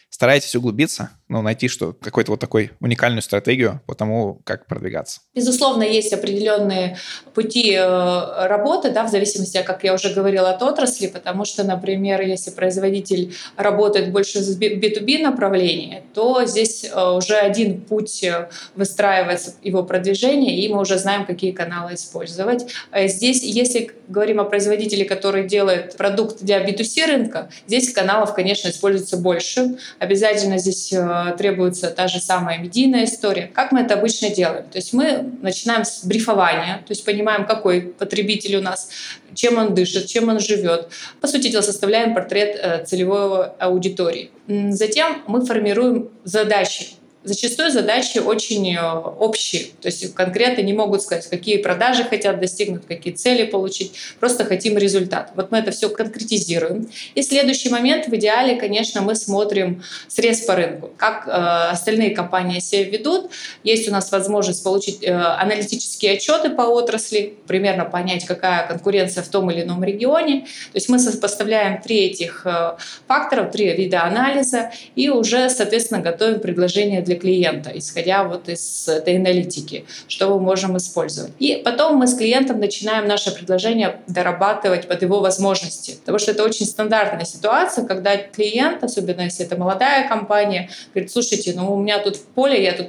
стараетесь 0.08 0.56
углубиться, 0.56 1.10
ну, 1.28 1.40
найти 1.40 1.68
что, 1.68 1.94
какой-то 1.94 2.32
вот 2.32 2.40
такой 2.40 2.72
уникальную 2.80 3.22
стратегию 3.22 3.80
по 3.86 3.94
тому, 3.94 4.40
как 4.44 4.66
продвигаться. 4.66 5.20
Безусловно, 5.34 5.82
есть 5.82 6.12
определенные 6.12 6.98
пути 7.34 7.72
э, 7.72 8.46
работы, 8.46 8.90
да, 8.90 9.04
в 9.04 9.10
зависимости, 9.10 9.62
как 9.64 9.84
я 9.84 9.94
уже 9.94 10.12
говорила, 10.12 10.50
от 10.50 10.62
отрасли, 10.62 11.06
потому 11.06 11.46
что, 11.46 11.64
например, 11.64 12.20
если 12.20 12.50
производитель 12.50 13.34
работает 13.56 14.12
больше 14.12 14.40
в 14.40 14.60
B2B 14.60 15.22
направлении, 15.22 16.02
то 16.12 16.44
здесь 16.44 16.84
э, 16.84 17.10
уже 17.10 17.36
один 17.36 17.80
путь 17.80 18.22
э, 18.22 18.50
выстраивается 18.76 19.54
его 19.62 19.82
продвижение, 19.82 20.58
и 20.58 20.68
мы 20.68 20.80
уже 20.80 20.98
знаем, 20.98 21.24
какие 21.24 21.52
каналы 21.52 21.94
использовать. 21.94 22.66
Здесь, 22.94 23.42
если 23.42 23.92
говорим 24.08 24.40
о 24.40 24.44
производителе, 24.44 25.06
который 25.06 25.46
делает 25.46 25.96
продукт 25.96 26.42
для 26.42 26.62
B2C 26.62 27.06
рынка, 27.06 27.48
здесь 27.66 27.92
каналов, 27.92 28.34
конечно, 28.34 28.68
используется 28.68 29.16
больше. 29.16 29.78
Обязательно 29.98 30.58
здесь 30.58 30.92
требуется 31.32 31.90
та 31.90 32.08
же 32.08 32.20
самая 32.20 32.58
медийная 32.58 33.04
история. 33.04 33.50
Как 33.52 33.72
мы 33.72 33.80
это 33.80 33.94
обычно 33.94 34.30
делаем? 34.30 34.64
То 34.64 34.78
есть 34.78 34.92
мы 34.92 35.32
начинаем 35.42 35.84
с 35.84 36.04
брифования, 36.04 36.78
то 36.78 36.90
есть 36.90 37.04
понимаем, 37.04 37.46
какой 37.46 37.82
потребитель 37.82 38.56
у 38.56 38.62
нас, 38.62 38.90
чем 39.34 39.58
он 39.58 39.74
дышит, 39.74 40.06
чем 40.06 40.28
он 40.28 40.40
живет. 40.40 40.88
По 41.20 41.26
сути 41.26 41.48
дела, 41.48 41.62
составляем 41.62 42.14
портрет 42.14 42.58
э, 42.60 42.84
целевой 42.84 43.46
аудитории. 43.58 44.30
Затем 44.48 45.22
мы 45.26 45.44
формируем 45.44 46.10
задачи 46.24 46.94
Зачастую 47.24 47.70
задачи 47.70 48.18
очень 48.18 48.76
э, 48.76 48.92
общие, 49.18 49.68
то 49.80 49.88
есть 49.88 50.14
конкретно 50.14 50.60
не 50.60 50.74
могут 50.74 51.00
сказать, 51.00 51.26
какие 51.30 51.56
продажи 51.56 52.04
хотят 52.04 52.38
достигнуть, 52.38 52.86
какие 52.86 53.14
цели 53.14 53.46
получить, 53.46 53.92
просто 54.20 54.44
хотим 54.44 54.76
результат. 54.76 55.32
Вот 55.34 55.50
мы 55.50 55.56
это 55.56 55.70
все 55.70 55.88
конкретизируем. 55.88 56.86
И 57.14 57.22
следующий 57.22 57.70
момент, 57.70 58.08
в 58.08 58.14
идеале, 58.14 58.56
конечно, 58.56 59.00
мы 59.00 59.14
смотрим 59.14 59.82
срез 60.06 60.42
по 60.42 60.54
рынку, 60.54 60.90
как 60.98 61.26
э, 61.26 61.30
остальные 61.70 62.10
компании 62.10 62.60
себя 62.60 62.84
ведут. 62.84 63.30
Есть 63.62 63.88
у 63.88 63.92
нас 63.92 64.12
возможность 64.12 64.62
получить 64.62 65.02
э, 65.02 65.10
аналитические 65.10 66.12
отчеты 66.12 66.50
по 66.50 66.62
отрасли, 66.62 67.38
примерно 67.46 67.86
понять, 67.86 68.26
какая 68.26 68.66
конкуренция 68.66 69.22
в 69.22 69.28
том 69.28 69.50
или 69.50 69.62
ином 69.62 69.82
регионе. 69.82 70.40
То 70.40 70.76
есть 70.76 70.90
мы 70.90 70.98
сопоставляем 70.98 71.80
три 71.80 72.00
этих 72.00 72.42
э, 72.44 72.76
фактора, 73.08 73.44
три 73.44 73.72
вида 73.72 74.04
анализа 74.04 74.72
и 74.94 75.08
уже, 75.08 75.48
соответственно, 75.48 76.02
готовим 76.02 76.40
предложение 76.40 77.00
для 77.00 77.13
для 77.14 77.20
клиента, 77.20 77.70
исходя 77.74 78.24
вот 78.24 78.48
из 78.48 78.88
этой 78.88 79.16
аналитики, 79.16 79.84
что 80.08 80.28
мы 80.28 80.40
можем 80.40 80.76
использовать. 80.76 81.32
И 81.38 81.60
потом 81.64 81.96
мы 81.96 82.06
с 82.06 82.14
клиентом 82.14 82.60
начинаем 82.60 83.06
наше 83.06 83.34
предложение 83.34 84.00
дорабатывать 84.06 84.88
под 84.88 85.02
его 85.02 85.20
возможности, 85.20 85.96
потому 86.00 86.18
что 86.18 86.32
это 86.32 86.44
очень 86.44 86.66
стандартная 86.66 87.24
ситуация, 87.24 87.86
когда 87.86 88.16
клиент, 88.16 88.84
особенно 88.84 89.22
если 89.22 89.46
это 89.46 89.56
молодая 89.56 90.08
компания, 90.08 90.68
говорит, 90.92 91.10
слушайте, 91.10 91.52
ну 91.56 91.74
у 91.74 91.80
меня 91.80 91.98
тут 91.98 92.16
в 92.16 92.24
поле, 92.34 92.62
я 92.62 92.72
тут 92.72 92.88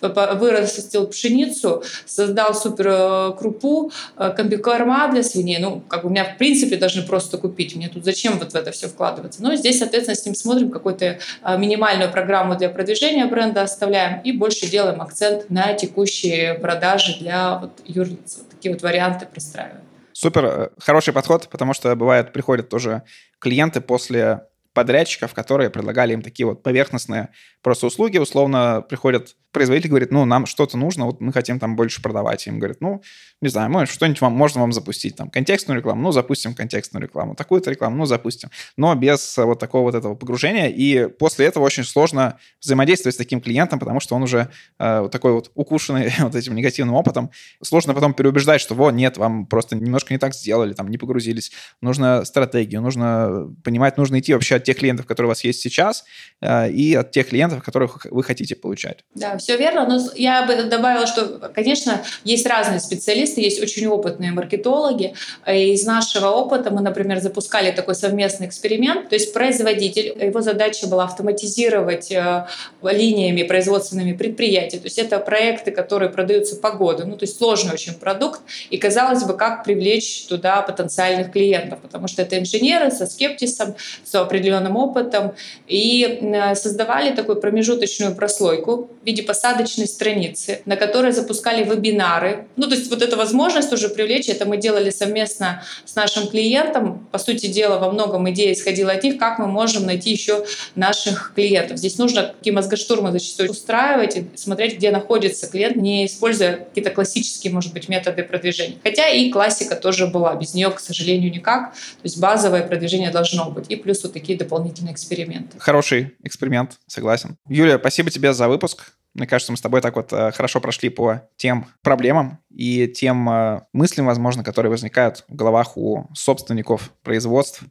вырастил 0.00 1.06
пшеницу, 1.06 1.82
создал 2.06 2.54
супер 2.54 2.86
э, 2.88 3.32
крупу, 3.38 3.92
э, 4.16 4.30
комбикорма 4.36 5.08
для 5.12 5.22
свиней, 5.22 5.58
ну 5.58 5.82
как 5.88 6.02
бы 6.02 6.08
у 6.08 6.10
меня 6.10 6.24
в 6.24 6.38
принципе 6.38 6.76
должны 6.76 7.02
просто 7.02 7.38
купить, 7.38 7.76
мне 7.76 7.88
тут 7.88 8.04
зачем 8.04 8.38
вот 8.38 8.52
в 8.52 8.54
это 8.54 8.70
все 8.72 8.88
вкладываться? 8.88 9.42
Ну 9.42 9.54
здесь, 9.56 9.78
соответственно, 9.78 10.16
с 10.16 10.24
ним 10.24 10.34
смотрим 10.34 10.70
какую-то 10.70 11.18
э, 11.42 11.58
минимальную 11.58 12.10
программу 12.10 12.56
для 12.56 12.68
продвижения 12.68 13.26
бренда, 13.26 13.51
бренда 13.52 13.62
оставляем 13.62 14.20
и 14.22 14.32
больше 14.32 14.66
делаем 14.66 15.00
акцент 15.00 15.50
на 15.50 15.74
текущие 15.74 16.54
продажи 16.54 17.18
для 17.18 17.58
вот 17.58 17.80
юрлиц. 17.84 18.38
Вот 18.38 18.48
такие 18.50 18.72
вот 18.72 18.82
варианты 18.82 19.26
простраиваем. 19.26 19.82
Супер, 20.12 20.44
э, 20.44 20.68
хороший 20.78 21.12
подход, 21.12 21.48
потому 21.50 21.74
что 21.74 21.94
бывает, 21.94 22.32
приходят 22.32 22.68
тоже 22.68 23.02
клиенты 23.38 23.80
после 23.80 24.46
подрядчиков, 24.72 25.34
которые 25.34 25.70
предлагали 25.70 26.14
им 26.14 26.22
такие 26.22 26.46
вот 26.46 26.62
поверхностные 26.62 27.28
просто 27.62 27.86
услуги. 27.86 28.18
Условно 28.18 28.84
приходят 28.88 29.36
производитель 29.52 29.90
говорит, 29.90 30.10
ну, 30.10 30.24
нам 30.24 30.46
что-то 30.46 30.76
нужно, 30.76 31.06
вот 31.06 31.20
мы 31.20 31.32
хотим 31.32 31.58
там 31.58 31.76
больше 31.76 32.02
продавать. 32.02 32.46
Им 32.46 32.58
говорят, 32.58 32.80
ну, 32.80 33.02
не 33.40 33.48
знаю, 33.48 33.70
мы 33.70 33.86
что-нибудь 33.86 34.20
вам, 34.20 34.32
можно 34.32 34.60
вам 34.60 34.72
запустить, 34.72 35.16
там, 35.16 35.28
контекстную 35.30 35.78
рекламу, 35.78 36.02
ну, 36.02 36.12
запустим 36.12 36.54
контекстную 36.54 37.02
рекламу, 37.02 37.34
такую-то 37.34 37.70
рекламу, 37.70 37.96
ну, 37.96 38.06
запустим. 38.06 38.50
Но 38.76 38.94
без 38.94 39.36
вот 39.36 39.58
такого 39.58 39.82
вот 39.82 39.94
этого 39.94 40.14
погружения. 40.14 40.68
И 40.68 41.06
после 41.06 41.46
этого 41.46 41.64
очень 41.64 41.84
сложно 41.84 42.38
взаимодействовать 42.60 43.14
с 43.14 43.18
таким 43.18 43.40
клиентом, 43.40 43.78
потому 43.78 44.00
что 44.00 44.14
он 44.14 44.22
уже 44.22 44.48
э, 44.78 45.00
вот 45.00 45.10
такой 45.12 45.32
вот 45.32 45.50
укушенный 45.54 46.12
вот 46.20 46.34
этим 46.34 46.54
негативным 46.54 46.94
опытом. 46.94 47.30
Сложно 47.62 47.94
потом 47.94 48.14
переубеждать, 48.14 48.60
что, 48.60 48.74
вот, 48.74 48.92
нет, 48.92 49.18
вам 49.18 49.46
просто 49.46 49.76
немножко 49.76 50.14
не 50.14 50.18
так 50.18 50.34
сделали, 50.34 50.72
там, 50.72 50.88
не 50.88 50.98
погрузились. 50.98 51.52
Нужно 51.80 52.24
стратегию, 52.24 52.80
нужно 52.80 53.52
понимать, 53.62 53.98
нужно 53.98 54.18
идти 54.18 54.32
вообще 54.32 54.56
от 54.56 54.64
тех 54.64 54.78
клиентов, 54.78 55.06
которые 55.06 55.28
у 55.28 55.30
вас 55.30 55.44
есть 55.44 55.60
сейчас, 55.60 56.04
э, 56.40 56.70
и 56.70 56.94
от 56.94 57.10
тех 57.10 57.28
клиентов, 57.28 57.62
которых 57.62 58.06
вы 58.10 58.22
хотите 58.22 58.56
получать. 58.56 59.04
Да, 59.14 59.36
все 59.42 59.56
верно, 59.56 59.86
но 59.86 60.00
я 60.14 60.46
бы 60.46 60.62
добавила, 60.64 61.06
что, 61.06 61.50
конечно, 61.54 62.02
есть 62.24 62.46
разные 62.46 62.78
специалисты, 62.80 63.40
есть 63.40 63.60
очень 63.60 63.86
опытные 63.88 64.30
маркетологи. 64.30 65.14
Из 65.46 65.84
нашего 65.84 66.28
опыта 66.28 66.70
мы, 66.70 66.80
например, 66.80 67.20
запускали 67.20 67.72
такой 67.72 67.94
совместный 67.94 68.46
эксперимент, 68.46 69.08
то 69.08 69.16
есть 69.16 69.32
производитель, 69.32 70.14
его 70.24 70.40
задача 70.40 70.86
была 70.86 71.04
автоматизировать 71.04 72.12
э, 72.12 72.46
линиями 72.82 73.42
производственными 73.42 74.12
предприятия, 74.12 74.78
то 74.78 74.84
есть 74.86 74.98
это 74.98 75.18
проекты, 75.18 75.72
которые 75.72 76.10
продаются 76.10 76.56
по 76.56 76.70
году, 76.70 77.04
ну 77.06 77.16
то 77.16 77.24
есть 77.24 77.38
сложный 77.38 77.72
очень 77.72 77.94
продукт, 77.94 78.40
и 78.70 78.78
казалось 78.78 79.24
бы, 79.24 79.36
как 79.36 79.64
привлечь 79.64 80.26
туда 80.28 80.62
потенциальных 80.62 81.32
клиентов, 81.32 81.80
потому 81.80 82.06
что 82.06 82.22
это 82.22 82.38
инженеры 82.38 82.90
со 82.90 83.06
скептисом, 83.06 83.74
с 84.04 84.14
определенным 84.14 84.76
опытом, 84.76 85.34
и 85.66 86.04
э, 86.04 86.54
создавали 86.54 87.14
такую 87.14 87.40
промежуточную 87.40 88.14
прослойку 88.14 88.88
в 89.02 89.06
виде 89.06 89.22
посадочной 89.32 89.86
страницы, 89.86 90.60
на 90.66 90.76
которой 90.76 91.10
запускали 91.10 91.64
вебинары. 91.64 92.48
Ну, 92.56 92.68
то 92.68 92.74
есть 92.74 92.90
вот 92.90 93.00
эта 93.00 93.16
возможность 93.16 93.72
уже 93.72 93.88
привлечь, 93.88 94.28
это 94.28 94.44
мы 94.44 94.58
делали 94.58 94.90
совместно 94.90 95.62
с 95.86 95.94
нашим 95.94 96.26
клиентом. 96.28 97.08
По 97.10 97.16
сути 97.16 97.46
дела, 97.46 97.78
во 97.78 97.90
многом 97.90 98.28
идея 98.30 98.52
исходила 98.52 98.92
от 98.92 99.02
них, 99.02 99.16
как 99.16 99.38
мы 99.38 99.46
можем 99.46 99.86
найти 99.86 100.10
еще 100.10 100.44
наших 100.74 101.32
клиентов. 101.34 101.78
Здесь 101.78 101.96
нужно 101.96 102.34
такие 102.36 102.52
мозгоштурмы 102.52 103.10
зачастую 103.10 103.50
устраивать 103.52 104.18
и 104.18 104.26
смотреть, 104.34 104.76
где 104.76 104.90
находится 104.90 105.46
клиент, 105.46 105.76
не 105.76 106.04
используя 106.04 106.56
какие-то 106.56 106.90
классические, 106.90 107.54
может 107.54 107.72
быть, 107.72 107.88
методы 107.88 108.24
продвижения. 108.24 108.76
Хотя 108.82 109.08
и 109.08 109.30
классика 109.30 109.76
тоже 109.76 110.08
была, 110.08 110.34
без 110.34 110.52
нее, 110.52 110.70
к 110.70 110.78
сожалению, 110.78 111.32
никак. 111.32 111.72
То 111.72 112.04
есть 112.04 112.20
базовое 112.20 112.66
продвижение 112.66 113.10
должно 113.10 113.50
быть. 113.50 113.70
И 113.70 113.76
плюс 113.76 114.02
вот 114.02 114.12
такие 114.12 114.36
дополнительные 114.38 114.92
эксперименты. 114.92 115.58
Хороший 115.58 116.12
эксперимент, 116.22 116.72
согласен. 116.86 117.38
Юлия, 117.48 117.78
спасибо 117.78 118.10
тебе 118.10 118.34
за 118.34 118.46
выпуск. 118.46 118.92
Мне 119.14 119.26
кажется, 119.26 119.52
мы 119.52 119.58
с 119.58 119.60
тобой 119.60 119.82
так 119.82 119.94
вот 119.96 120.12
э, 120.12 120.32
хорошо 120.32 120.60
прошли 120.60 120.88
по 120.88 121.28
тем 121.36 121.66
проблемам 121.82 122.38
и 122.50 122.88
тем 122.88 123.28
э, 123.28 123.62
мыслям, 123.74 124.06
возможно, 124.06 124.42
которые 124.42 124.70
возникают 124.70 125.24
в 125.28 125.34
головах 125.34 125.76
у 125.76 126.08
собственников 126.14 126.92
производств. 127.02 127.62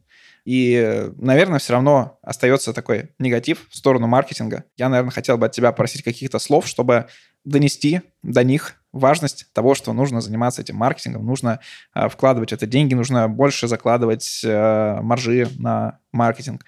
И, 0.44 1.10
наверное, 1.16 1.58
все 1.58 1.72
равно 1.72 2.18
остается 2.22 2.72
такой 2.72 3.10
негатив 3.18 3.66
в 3.70 3.76
сторону 3.76 4.06
маркетинга. 4.06 4.64
Я, 4.76 4.88
наверное, 4.88 5.12
хотел 5.12 5.36
бы 5.36 5.46
от 5.46 5.52
тебя 5.52 5.72
попросить 5.72 6.02
каких-то 6.02 6.38
слов, 6.38 6.66
чтобы 6.66 7.06
донести 7.44 8.02
до 8.22 8.44
них 8.44 8.76
важность 8.92 9.52
того, 9.52 9.74
что 9.74 9.92
нужно 9.92 10.20
заниматься 10.20 10.62
этим 10.62 10.76
маркетингом, 10.76 11.26
нужно 11.26 11.58
э, 11.94 12.08
вкладывать 12.08 12.52
это 12.52 12.66
деньги, 12.66 12.94
нужно 12.94 13.28
больше 13.28 13.66
закладывать 13.66 14.42
маржи 14.44 15.48
на 15.58 15.98
маркетинг. 16.12 16.64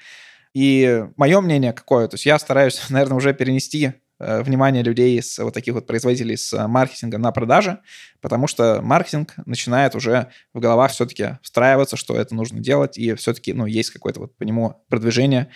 И 0.52 1.06
мое 1.16 1.40
мнение 1.40 1.72
какое, 1.72 2.08
то 2.08 2.14
есть 2.14 2.26
я 2.26 2.40
стараюсь, 2.40 2.80
наверное, 2.90 3.16
уже 3.16 3.34
перенести 3.34 3.92
Э, 3.94 4.03
внимание 4.42 4.82
людей 4.82 5.20
с 5.20 5.38
вот 5.38 5.54
таких 5.54 5.74
вот 5.74 5.86
производителей 5.86 6.36
с 6.36 6.52
э, 6.52 6.66
маркетинга 6.66 7.18
на 7.18 7.32
продажи, 7.32 7.78
потому 8.20 8.46
что 8.46 8.80
маркетинг 8.82 9.34
начинает 9.46 9.94
уже 9.94 10.28
в 10.52 10.60
головах 10.60 10.92
все-таки 10.92 11.38
встраиваться, 11.42 11.96
что 11.96 12.16
это 12.16 12.34
нужно 12.34 12.60
делать, 12.60 12.96
и 12.98 13.14
все-таки, 13.14 13.52
ну, 13.52 13.66
есть 13.66 13.90
какое-то 13.90 14.20
вот 14.20 14.36
по 14.36 14.44
нему 14.44 14.82
продвижение. 14.88 15.48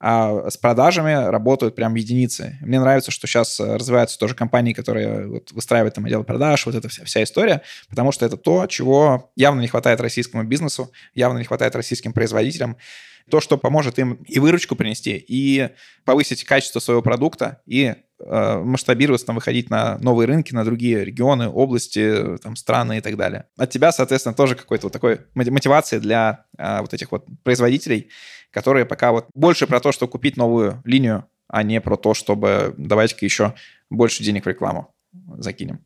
А 0.00 0.50
с 0.50 0.56
продажами 0.56 1.30
работают 1.30 1.74
прям 1.74 1.94
единицы. 1.94 2.58
Мне 2.60 2.80
нравится, 2.80 3.10
что 3.10 3.26
сейчас 3.26 3.58
э, 3.60 3.76
развиваются 3.76 4.18
тоже 4.18 4.34
компании, 4.34 4.72
которые 4.72 5.26
вот 5.28 5.52
выстраивают 5.52 5.94
там 5.94 6.04
отдел 6.04 6.24
продаж, 6.24 6.66
вот 6.66 6.74
эта 6.74 6.88
вся, 6.88 7.04
вся 7.04 7.22
история, 7.22 7.62
потому 7.88 8.12
что 8.12 8.26
это 8.26 8.36
то, 8.36 8.66
чего 8.66 9.30
явно 9.36 9.60
не 9.60 9.68
хватает 9.68 10.00
российскому 10.00 10.44
бизнесу, 10.44 10.90
явно 11.14 11.38
не 11.38 11.44
хватает 11.44 11.74
российским 11.76 12.12
производителям 12.12 12.76
то, 13.30 13.40
что 13.40 13.56
поможет 13.56 13.98
им 13.98 14.14
и 14.26 14.38
выручку 14.38 14.76
принести, 14.76 15.16
и 15.16 15.70
повысить 16.04 16.44
качество 16.44 16.80
своего 16.80 17.02
продукта, 17.02 17.62
и 17.66 17.94
э, 18.18 18.58
масштабироваться, 18.58 19.26
там, 19.26 19.36
выходить 19.36 19.70
на 19.70 19.98
новые 19.98 20.26
рынки, 20.26 20.52
на 20.54 20.64
другие 20.64 21.04
регионы, 21.04 21.48
области, 21.48 22.36
там, 22.38 22.56
страны 22.56 22.98
и 22.98 23.00
так 23.00 23.16
далее. 23.16 23.46
От 23.56 23.70
тебя, 23.70 23.92
соответственно, 23.92 24.34
тоже 24.34 24.54
какой-то 24.54 24.86
вот 24.86 24.92
такой 24.92 25.20
мотивации 25.34 25.98
для 25.98 26.44
э, 26.58 26.80
вот 26.80 26.92
этих 26.92 27.12
вот 27.12 27.26
производителей, 27.42 28.10
которые 28.50 28.84
пока 28.84 29.12
вот 29.12 29.26
больше 29.34 29.66
про 29.66 29.80
то, 29.80 29.92
что 29.92 30.06
купить 30.06 30.36
новую 30.36 30.82
линию, 30.84 31.26
а 31.48 31.62
не 31.62 31.80
про 31.80 31.96
то, 31.96 32.14
чтобы 32.14 32.74
давайте-ка 32.76 33.24
еще 33.24 33.54
больше 33.90 34.22
денег 34.22 34.44
в 34.44 34.48
рекламу 34.48 34.94
закинем. 35.38 35.84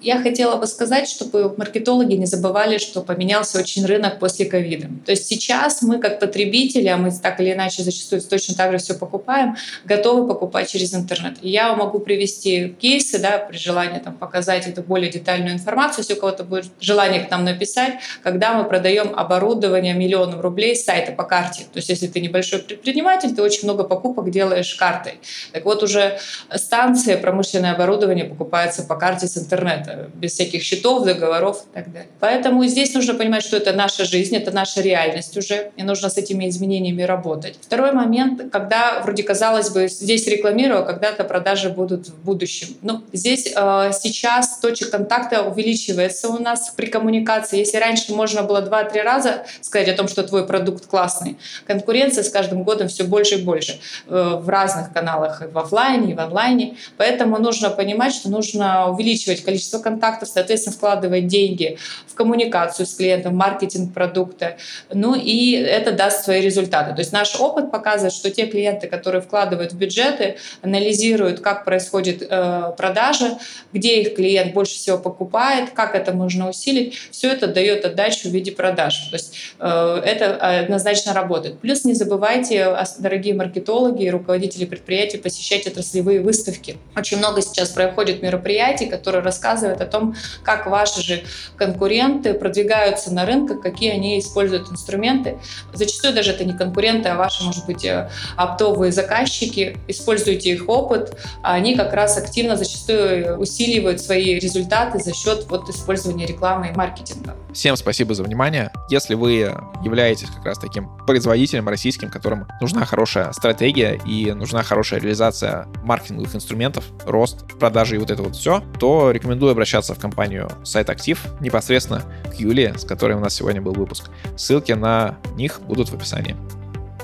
Я 0.00 0.20
хотела 0.20 0.56
бы 0.56 0.66
сказать, 0.66 1.08
чтобы 1.08 1.54
маркетологи 1.56 2.14
не 2.14 2.26
забывали, 2.26 2.78
что 2.78 3.02
поменялся 3.02 3.58
очень 3.58 3.84
рынок 3.84 4.18
после 4.18 4.46
ковида. 4.46 4.88
То 5.04 5.12
есть 5.12 5.26
сейчас 5.26 5.82
мы 5.82 5.98
как 5.98 6.20
потребители, 6.20 6.86
а 6.86 6.96
мы 6.96 7.10
так 7.10 7.40
или 7.40 7.52
иначе 7.52 7.82
зачастую 7.82 8.22
точно 8.22 8.54
так 8.54 8.72
же 8.72 8.78
все 8.78 8.94
покупаем, 8.94 9.56
готовы 9.84 10.28
покупать 10.28 10.70
через 10.70 10.94
интернет. 10.94 11.36
И 11.42 11.48
я 11.48 11.74
могу 11.74 11.98
привести 11.98 12.76
кейсы, 12.80 13.18
да, 13.18 13.38
при 13.38 13.56
желании 13.56 13.98
там, 13.98 14.14
показать 14.14 14.66
эту 14.66 14.82
более 14.82 15.10
детальную 15.10 15.54
информацию, 15.54 16.00
если 16.02 16.14
у 16.14 16.20
кого-то 16.20 16.44
будет 16.44 16.66
желание 16.80 17.24
к 17.24 17.30
нам 17.30 17.44
написать, 17.44 17.94
когда 18.22 18.54
мы 18.54 18.64
продаем 18.64 19.12
оборудование 19.16 19.94
миллионом 19.94 20.40
рублей 20.40 20.76
с 20.76 20.84
сайта 20.84 21.12
по 21.12 21.24
карте. 21.24 21.64
То 21.72 21.78
есть 21.78 21.88
если 21.88 22.06
ты 22.06 22.20
небольшой 22.20 22.60
предприниматель, 22.60 23.34
ты 23.34 23.42
очень 23.42 23.64
много 23.64 23.84
покупок 23.84 24.30
делаешь 24.30 24.74
картой. 24.74 25.20
Так 25.52 25.64
вот 25.64 25.82
уже 25.82 26.18
станции, 26.54 27.16
промышленное 27.16 27.72
оборудование 27.72 28.24
покупается 28.24 28.82
по 28.82 28.96
карте 28.96 29.26
с 29.26 29.36
интернета, 29.36 29.87
без 30.14 30.32
всяких 30.32 30.62
счетов, 30.62 31.04
договоров 31.04 31.64
и 31.72 31.74
так 31.74 31.92
далее. 31.92 32.08
Поэтому 32.20 32.64
здесь 32.66 32.94
нужно 32.94 33.14
понимать, 33.14 33.42
что 33.42 33.56
это 33.56 33.72
наша 33.72 34.04
жизнь, 34.04 34.36
это 34.36 34.50
наша 34.50 34.80
реальность 34.80 35.36
уже, 35.36 35.70
и 35.76 35.82
нужно 35.82 36.08
с 36.08 36.16
этими 36.16 36.48
изменениями 36.48 37.02
работать. 37.02 37.56
Второй 37.60 37.92
момент, 37.92 38.50
когда 38.52 39.00
вроде 39.02 39.22
казалось 39.22 39.70
бы, 39.70 39.88
здесь 39.88 40.26
рекламирую, 40.26 40.80
а 40.80 40.82
когда-то 40.82 41.24
продажи 41.24 41.70
будут 41.70 42.08
в 42.08 42.24
будущем. 42.24 42.68
Ну, 42.82 43.02
здесь 43.12 43.52
э, 43.54 43.90
сейчас 44.00 44.58
точек 44.58 44.90
контакта 44.90 45.42
увеличивается 45.42 46.28
у 46.28 46.38
нас 46.38 46.72
при 46.76 46.86
коммуникации. 46.86 47.58
Если 47.58 47.76
раньше 47.78 48.12
можно 48.12 48.42
было 48.42 48.60
2-3 48.60 49.02
раза 49.02 49.44
сказать 49.60 49.88
о 49.88 49.94
том, 49.94 50.08
что 50.08 50.22
твой 50.22 50.46
продукт 50.46 50.86
классный, 50.86 51.38
конкуренция 51.66 52.24
с 52.24 52.30
каждым 52.30 52.62
годом 52.62 52.88
все 52.88 53.04
больше 53.04 53.36
и 53.36 53.42
больше 53.42 53.78
э, 54.08 54.38
в 54.40 54.48
разных 54.48 54.92
каналах, 54.92 55.42
и 55.42 55.46
в 55.46 55.58
офлайне, 55.58 56.12
и 56.12 56.14
в 56.14 56.20
онлайне. 56.20 56.76
Поэтому 56.96 57.38
нужно 57.38 57.70
понимать, 57.70 58.14
что 58.14 58.28
нужно 58.30 58.90
увеличивать 58.90 59.44
количество 59.44 59.77
контактов, 59.78 60.28
соответственно, 60.28 60.76
вкладывать 60.76 61.26
деньги 61.26 61.78
в 62.06 62.14
коммуникацию 62.14 62.86
с 62.86 62.94
клиентом, 62.94 63.36
маркетинг 63.36 63.94
продукта. 63.94 64.56
Ну 64.92 65.14
и 65.14 65.52
это 65.52 65.92
даст 65.92 66.24
свои 66.24 66.40
результаты. 66.40 66.94
То 66.94 67.00
есть 67.00 67.12
наш 67.12 67.38
опыт 67.38 67.70
показывает, 67.70 68.12
что 68.12 68.30
те 68.30 68.46
клиенты, 68.46 68.88
которые 68.88 69.20
вкладывают 69.20 69.72
в 69.72 69.76
бюджеты, 69.76 70.36
анализируют, 70.62 71.40
как 71.40 71.64
происходит 71.64 72.22
э, 72.28 72.72
продажа, 72.76 73.38
где 73.72 74.00
их 74.00 74.16
клиент 74.16 74.54
больше 74.54 74.74
всего 74.74 74.98
покупает, 74.98 75.70
как 75.70 75.94
это 75.94 76.12
можно 76.12 76.48
усилить, 76.48 76.94
все 77.10 77.32
это 77.32 77.46
дает 77.46 77.84
отдачу 77.84 78.28
в 78.28 78.32
виде 78.32 78.52
продаж. 78.52 79.08
То 79.10 79.16
есть 79.16 79.34
э, 79.58 80.02
это 80.04 80.36
однозначно 80.60 81.12
работает. 81.12 81.58
Плюс 81.60 81.84
не 81.84 81.94
забывайте, 81.94 82.76
дорогие 82.98 83.34
маркетологи 83.34 84.04
и 84.04 84.10
руководители 84.10 84.64
предприятий, 84.64 85.18
посещать 85.18 85.66
отраслевые 85.66 86.20
выставки. 86.20 86.76
Очень 86.96 87.18
много 87.18 87.42
сейчас 87.42 87.70
проходит 87.70 88.22
мероприятий, 88.22 88.86
которые 88.86 89.22
рассказывают 89.22 89.67
о 89.72 89.86
том, 89.86 90.14
как 90.42 90.66
ваши 90.66 91.02
же 91.02 91.22
конкуренты 91.56 92.34
продвигаются 92.34 93.12
на 93.12 93.26
рынках, 93.26 93.60
какие 93.60 93.90
они 93.90 94.18
используют 94.18 94.70
инструменты. 94.70 95.38
Зачастую 95.72 96.14
даже 96.14 96.32
это 96.32 96.44
не 96.44 96.52
конкуренты, 96.52 97.08
а 97.08 97.16
ваши, 97.16 97.44
может 97.44 97.66
быть, 97.66 97.84
э, 97.84 98.10
оптовые 98.36 98.92
заказчики. 98.92 99.78
Используйте 99.88 100.50
их 100.50 100.68
опыт, 100.68 101.16
а 101.42 101.54
они 101.54 101.76
как 101.76 101.92
раз 101.92 102.16
активно 102.16 102.56
зачастую 102.56 103.38
усиливают 103.38 104.00
свои 104.00 104.38
результаты 104.38 104.98
за 104.98 105.14
счет 105.14 105.46
вот 105.48 105.68
использования 105.68 106.26
рекламы 106.26 106.68
и 106.68 106.76
маркетинга. 106.76 107.36
Всем 107.52 107.76
спасибо 107.76 108.14
за 108.14 108.22
внимание. 108.22 108.70
Если 108.90 109.14
вы 109.14 109.54
являетесь 109.82 110.28
как 110.28 110.44
раз 110.44 110.58
таким 110.58 110.88
производителем 111.06 111.68
российским, 111.68 112.10
которым 112.10 112.46
нужна 112.60 112.84
хорошая 112.84 113.32
стратегия 113.32 113.98
и 114.06 114.32
нужна 114.32 114.62
хорошая 114.62 115.00
реализация 115.00 115.66
маркетинговых 115.82 116.34
инструментов, 116.34 116.84
рост, 117.04 117.46
продажи 117.58 117.96
и 117.96 117.98
вот 117.98 118.10
это 118.10 118.22
вот 118.22 118.36
все, 118.36 118.62
то 118.78 119.10
рекомендую 119.10 119.52
обращаться 119.58 119.94
в 119.94 119.98
компанию 119.98 120.48
Сайт 120.62 120.88
Актив 120.88 121.20
непосредственно 121.40 122.02
к 122.30 122.34
Юлии, 122.34 122.72
с 122.76 122.84
которой 122.84 123.16
у 123.16 123.20
нас 123.20 123.34
сегодня 123.34 123.60
был 123.60 123.72
выпуск. 123.72 124.08
Ссылки 124.36 124.70
на 124.70 125.18
них 125.34 125.60
будут 125.62 125.88
в 125.88 125.94
описании. 125.94 126.36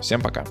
Всем 0.00 0.20
пока. 0.20 0.44